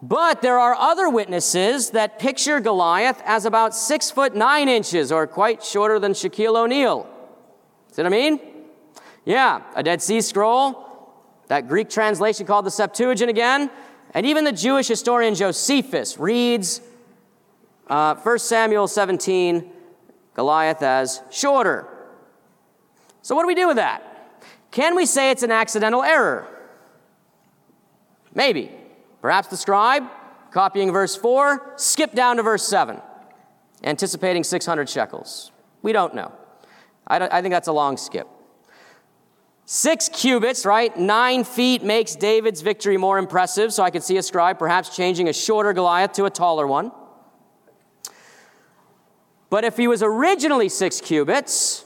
But 0.00 0.42
there 0.42 0.58
are 0.58 0.74
other 0.74 1.08
witnesses 1.08 1.90
that 1.90 2.18
picture 2.18 2.58
Goliath 2.60 3.22
as 3.24 3.44
about 3.44 3.74
six 3.74 4.10
foot 4.10 4.34
nine 4.34 4.68
inches, 4.68 5.12
or 5.12 5.26
quite 5.26 5.62
shorter 5.62 5.98
than 5.98 6.12
Shaquille 6.12 6.56
O'Neal. 6.56 7.06
See 7.92 8.02
what 8.02 8.06
I 8.06 8.16
mean? 8.16 8.40
Yeah, 9.24 9.62
a 9.76 9.82
Dead 9.82 10.02
Sea 10.02 10.20
Scroll, 10.20 10.91
that 11.52 11.68
Greek 11.68 11.90
translation 11.90 12.46
called 12.46 12.64
the 12.64 12.70
Septuagint 12.70 13.28
again, 13.28 13.70
and 14.14 14.24
even 14.24 14.44
the 14.44 14.52
Jewish 14.52 14.88
historian 14.88 15.34
Josephus 15.34 16.16
reads 16.16 16.80
uh, 17.88 18.14
1 18.14 18.38
Samuel 18.38 18.88
17, 18.88 19.70
Goliath 20.32 20.82
as 20.82 21.20
shorter. 21.30 21.86
So, 23.20 23.34
what 23.34 23.42
do 23.42 23.48
we 23.48 23.54
do 23.54 23.66
with 23.66 23.76
that? 23.76 24.02
Can 24.70 24.96
we 24.96 25.04
say 25.04 25.30
it's 25.30 25.42
an 25.42 25.50
accidental 25.50 26.02
error? 26.02 26.48
Maybe. 28.34 28.70
Perhaps 29.20 29.48
the 29.48 29.58
scribe, 29.58 30.04
copying 30.52 30.90
verse 30.90 31.16
4, 31.16 31.74
skipped 31.76 32.14
down 32.14 32.38
to 32.38 32.42
verse 32.42 32.66
7, 32.66 32.98
anticipating 33.84 34.42
600 34.42 34.88
shekels. 34.88 35.52
We 35.82 35.92
don't 35.92 36.14
know. 36.14 36.32
I, 37.06 37.18
don't, 37.18 37.30
I 37.30 37.42
think 37.42 37.52
that's 37.52 37.68
a 37.68 37.72
long 37.72 37.98
skip. 37.98 38.26
Six 39.64 40.08
cubits, 40.08 40.66
right? 40.66 40.96
Nine 40.96 41.44
feet 41.44 41.82
makes 41.82 42.16
David's 42.16 42.60
victory 42.60 42.96
more 42.96 43.18
impressive, 43.18 43.72
so 43.72 43.82
I 43.82 43.90
could 43.90 44.02
see 44.02 44.16
a 44.16 44.22
scribe 44.22 44.58
perhaps 44.58 44.94
changing 44.94 45.28
a 45.28 45.32
shorter 45.32 45.72
Goliath 45.72 46.12
to 46.14 46.24
a 46.24 46.30
taller 46.30 46.66
one. 46.66 46.92
But 49.50 49.64
if 49.64 49.76
he 49.76 49.86
was 49.86 50.02
originally 50.02 50.68
six 50.68 51.00
cubits, 51.00 51.84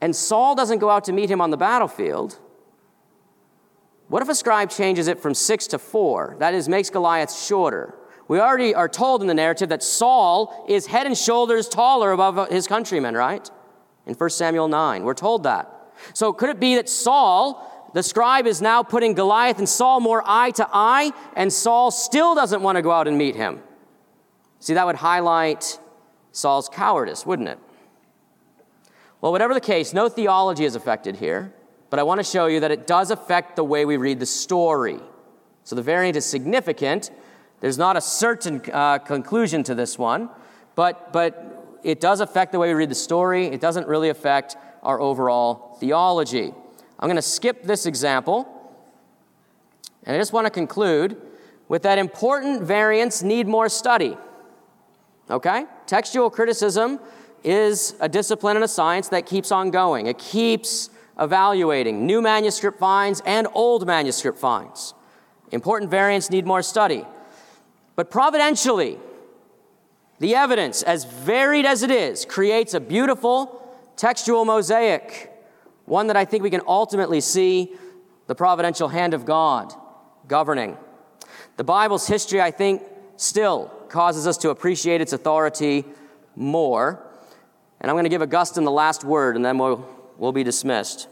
and 0.00 0.14
Saul 0.14 0.54
doesn't 0.54 0.78
go 0.78 0.90
out 0.90 1.04
to 1.04 1.12
meet 1.12 1.30
him 1.30 1.40
on 1.40 1.50
the 1.50 1.56
battlefield, 1.56 2.38
what 4.08 4.22
if 4.22 4.28
a 4.28 4.34
scribe 4.34 4.70
changes 4.70 5.08
it 5.08 5.18
from 5.18 5.34
six 5.34 5.66
to 5.68 5.78
four? 5.78 6.36
That 6.38 6.54
is, 6.54 6.68
makes 6.68 6.90
Goliath 6.90 7.34
shorter. 7.34 7.94
We 8.28 8.38
already 8.38 8.74
are 8.74 8.88
told 8.88 9.20
in 9.22 9.26
the 9.26 9.34
narrative 9.34 9.70
that 9.70 9.82
Saul 9.82 10.64
is 10.68 10.86
head 10.86 11.06
and 11.06 11.16
shoulders 11.16 11.68
taller 11.68 12.12
above 12.12 12.50
his 12.50 12.66
countrymen, 12.66 13.14
right? 13.14 13.50
In 14.08 14.14
1 14.14 14.30
Samuel 14.30 14.66
9, 14.66 15.04
we're 15.04 15.14
told 15.14 15.44
that. 15.44 15.70
So 16.14 16.32
could 16.32 16.50
it 16.50 16.58
be 16.58 16.74
that 16.74 16.88
Saul, 16.88 17.90
the 17.94 18.02
scribe, 18.02 18.46
is 18.46 18.60
now 18.60 18.82
putting 18.82 19.14
Goliath 19.14 19.58
and 19.58 19.68
Saul 19.68 20.00
more 20.00 20.22
eye 20.26 20.50
to 20.52 20.68
eye, 20.72 21.12
and 21.36 21.52
Saul 21.52 21.92
still 21.92 22.34
doesn't 22.34 22.62
want 22.62 22.76
to 22.76 22.82
go 22.82 22.90
out 22.90 23.06
and 23.06 23.16
meet 23.16 23.36
him? 23.36 23.60
See, 24.58 24.74
that 24.74 24.86
would 24.86 24.96
highlight 24.96 25.78
Saul's 26.32 26.68
cowardice, 26.68 27.24
wouldn't 27.24 27.48
it? 27.48 27.58
Well, 29.20 29.30
whatever 29.30 29.54
the 29.54 29.60
case, 29.60 29.92
no 29.92 30.08
theology 30.08 30.64
is 30.64 30.74
affected 30.74 31.16
here 31.16 31.52
but 31.90 31.98
I 31.98 32.02
want 32.02 32.18
to 32.18 32.24
show 32.24 32.46
you 32.46 32.60
that 32.60 32.70
it 32.70 32.86
does 32.86 33.10
affect 33.10 33.56
the 33.56 33.64
way 33.64 33.84
we 33.84 33.96
read 33.96 34.20
the 34.20 34.26
story. 34.26 34.98
So 35.64 35.74
the 35.76 35.82
variant 35.82 36.16
is 36.16 36.26
significant. 36.26 37.10
There's 37.60 37.78
not 37.78 37.96
a 37.96 38.00
certain 38.00 38.62
uh, 38.72 38.98
conclusion 38.98 39.62
to 39.64 39.74
this 39.74 39.98
one, 39.98 40.28
but, 40.74 41.12
but 41.12 41.47
it 41.82 42.00
does 42.00 42.20
affect 42.20 42.52
the 42.52 42.58
way 42.58 42.68
we 42.68 42.74
read 42.74 42.90
the 42.90 42.94
story. 42.94 43.46
It 43.46 43.60
doesn't 43.60 43.86
really 43.86 44.08
affect 44.08 44.56
our 44.82 45.00
overall 45.00 45.76
theology. 45.80 46.52
I'm 46.98 47.08
going 47.08 47.16
to 47.16 47.22
skip 47.22 47.62
this 47.62 47.86
example, 47.86 48.48
and 50.04 50.16
I 50.16 50.18
just 50.18 50.32
want 50.32 50.46
to 50.46 50.50
conclude 50.50 51.20
with 51.68 51.82
that 51.82 51.98
important 51.98 52.62
variants 52.62 53.22
need 53.22 53.46
more 53.46 53.68
study. 53.68 54.16
Okay? 55.30 55.66
Textual 55.86 56.30
criticism 56.30 56.98
is 57.44 57.94
a 58.00 58.08
discipline 58.08 58.56
and 58.56 58.64
a 58.64 58.68
science 58.68 59.08
that 59.08 59.26
keeps 59.26 59.52
on 59.52 59.70
going. 59.70 60.06
It 60.06 60.18
keeps 60.18 60.90
evaluating 61.18 62.06
new 62.06 62.22
manuscript 62.22 62.78
finds 62.78 63.20
and 63.26 63.46
old 63.52 63.86
manuscript 63.86 64.38
finds. 64.38 64.94
Important 65.52 65.90
variants 65.90 66.30
need 66.30 66.46
more 66.46 66.62
study. 66.62 67.04
But 67.96 68.10
providentially, 68.10 68.98
the 70.20 70.34
evidence, 70.34 70.82
as 70.82 71.04
varied 71.04 71.64
as 71.64 71.82
it 71.82 71.90
is, 71.90 72.24
creates 72.24 72.74
a 72.74 72.80
beautiful 72.80 73.76
textual 73.96 74.44
mosaic, 74.44 75.32
one 75.84 76.08
that 76.08 76.16
I 76.16 76.24
think 76.24 76.42
we 76.42 76.50
can 76.50 76.62
ultimately 76.66 77.20
see 77.20 77.74
the 78.26 78.34
providential 78.34 78.88
hand 78.88 79.14
of 79.14 79.24
God 79.24 79.72
governing. 80.26 80.76
The 81.56 81.64
Bible's 81.64 82.06
history, 82.06 82.40
I 82.40 82.50
think, 82.50 82.82
still 83.16 83.72
causes 83.88 84.26
us 84.26 84.36
to 84.38 84.50
appreciate 84.50 85.00
its 85.00 85.12
authority 85.12 85.84
more. 86.36 87.02
And 87.80 87.90
I'm 87.90 87.94
going 87.94 88.04
to 88.04 88.10
give 88.10 88.22
Augustine 88.22 88.64
the 88.64 88.70
last 88.70 89.04
word, 89.04 89.36
and 89.36 89.44
then 89.44 89.56
we'll 89.58 89.86
we'll 90.18 90.32
be 90.32 90.44
dismissed. 90.44 91.08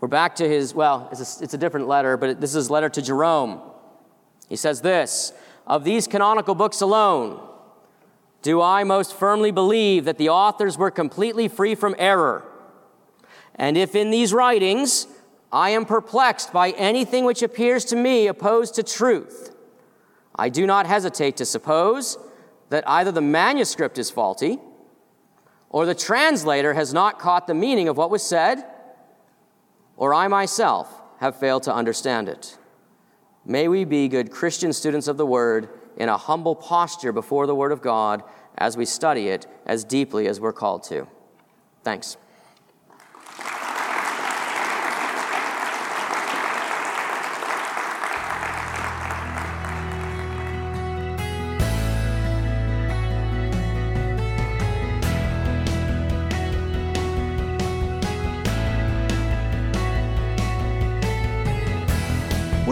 We're 0.00 0.08
back 0.08 0.36
to 0.36 0.48
his, 0.48 0.72
well, 0.74 1.08
it's 1.10 1.40
a, 1.40 1.44
it's 1.44 1.54
a 1.54 1.58
different 1.58 1.88
letter, 1.88 2.16
but 2.16 2.40
this 2.40 2.50
is 2.50 2.54
his 2.54 2.70
letter 2.70 2.88
to 2.88 3.02
Jerome. 3.02 3.60
He 4.48 4.56
says 4.56 4.80
this 4.80 5.32
Of 5.68 5.84
these 5.84 6.08
canonical 6.08 6.54
books 6.54 6.80
alone, 6.80 7.46
do 8.40 8.62
I 8.62 8.84
most 8.84 9.14
firmly 9.14 9.50
believe 9.50 10.06
that 10.06 10.16
the 10.16 10.30
authors 10.30 10.78
were 10.78 10.90
completely 10.90 11.46
free 11.46 11.74
from 11.74 11.94
error. 11.98 12.44
And 13.54 13.76
if 13.76 13.94
in 13.94 14.10
these 14.10 14.32
writings 14.32 15.06
I 15.52 15.70
am 15.70 15.84
perplexed 15.84 16.52
by 16.52 16.70
anything 16.70 17.24
which 17.24 17.42
appears 17.42 17.84
to 17.86 17.96
me 17.96 18.26
opposed 18.26 18.74
to 18.76 18.82
truth, 18.82 19.54
I 20.34 20.48
do 20.48 20.66
not 20.66 20.86
hesitate 20.86 21.36
to 21.38 21.44
suppose 21.44 22.16
that 22.70 22.88
either 22.88 23.12
the 23.12 23.20
manuscript 23.20 23.98
is 23.98 24.10
faulty 24.10 24.58
or 25.70 25.84
the 25.84 25.94
translator 25.94 26.74
has 26.74 26.94
not 26.94 27.18
caught 27.18 27.46
the 27.46 27.54
meaning 27.54 27.88
of 27.88 27.96
what 27.96 28.10
was 28.10 28.22
said, 28.22 28.64
or 29.96 30.14
I 30.14 30.28
myself 30.28 31.02
have 31.18 31.36
failed 31.36 31.64
to 31.64 31.74
understand 31.74 32.28
it. 32.28 32.57
May 33.48 33.66
we 33.66 33.84
be 33.84 34.08
good 34.08 34.30
Christian 34.30 34.74
students 34.74 35.08
of 35.08 35.16
the 35.16 35.24
Word 35.24 35.70
in 35.96 36.10
a 36.10 36.18
humble 36.18 36.54
posture 36.54 37.12
before 37.12 37.46
the 37.46 37.54
Word 37.54 37.72
of 37.72 37.80
God 37.80 38.22
as 38.58 38.76
we 38.76 38.84
study 38.84 39.28
it 39.28 39.46
as 39.64 39.84
deeply 39.84 40.28
as 40.28 40.38
we're 40.38 40.52
called 40.52 40.82
to. 40.84 41.08
Thanks. 41.82 42.18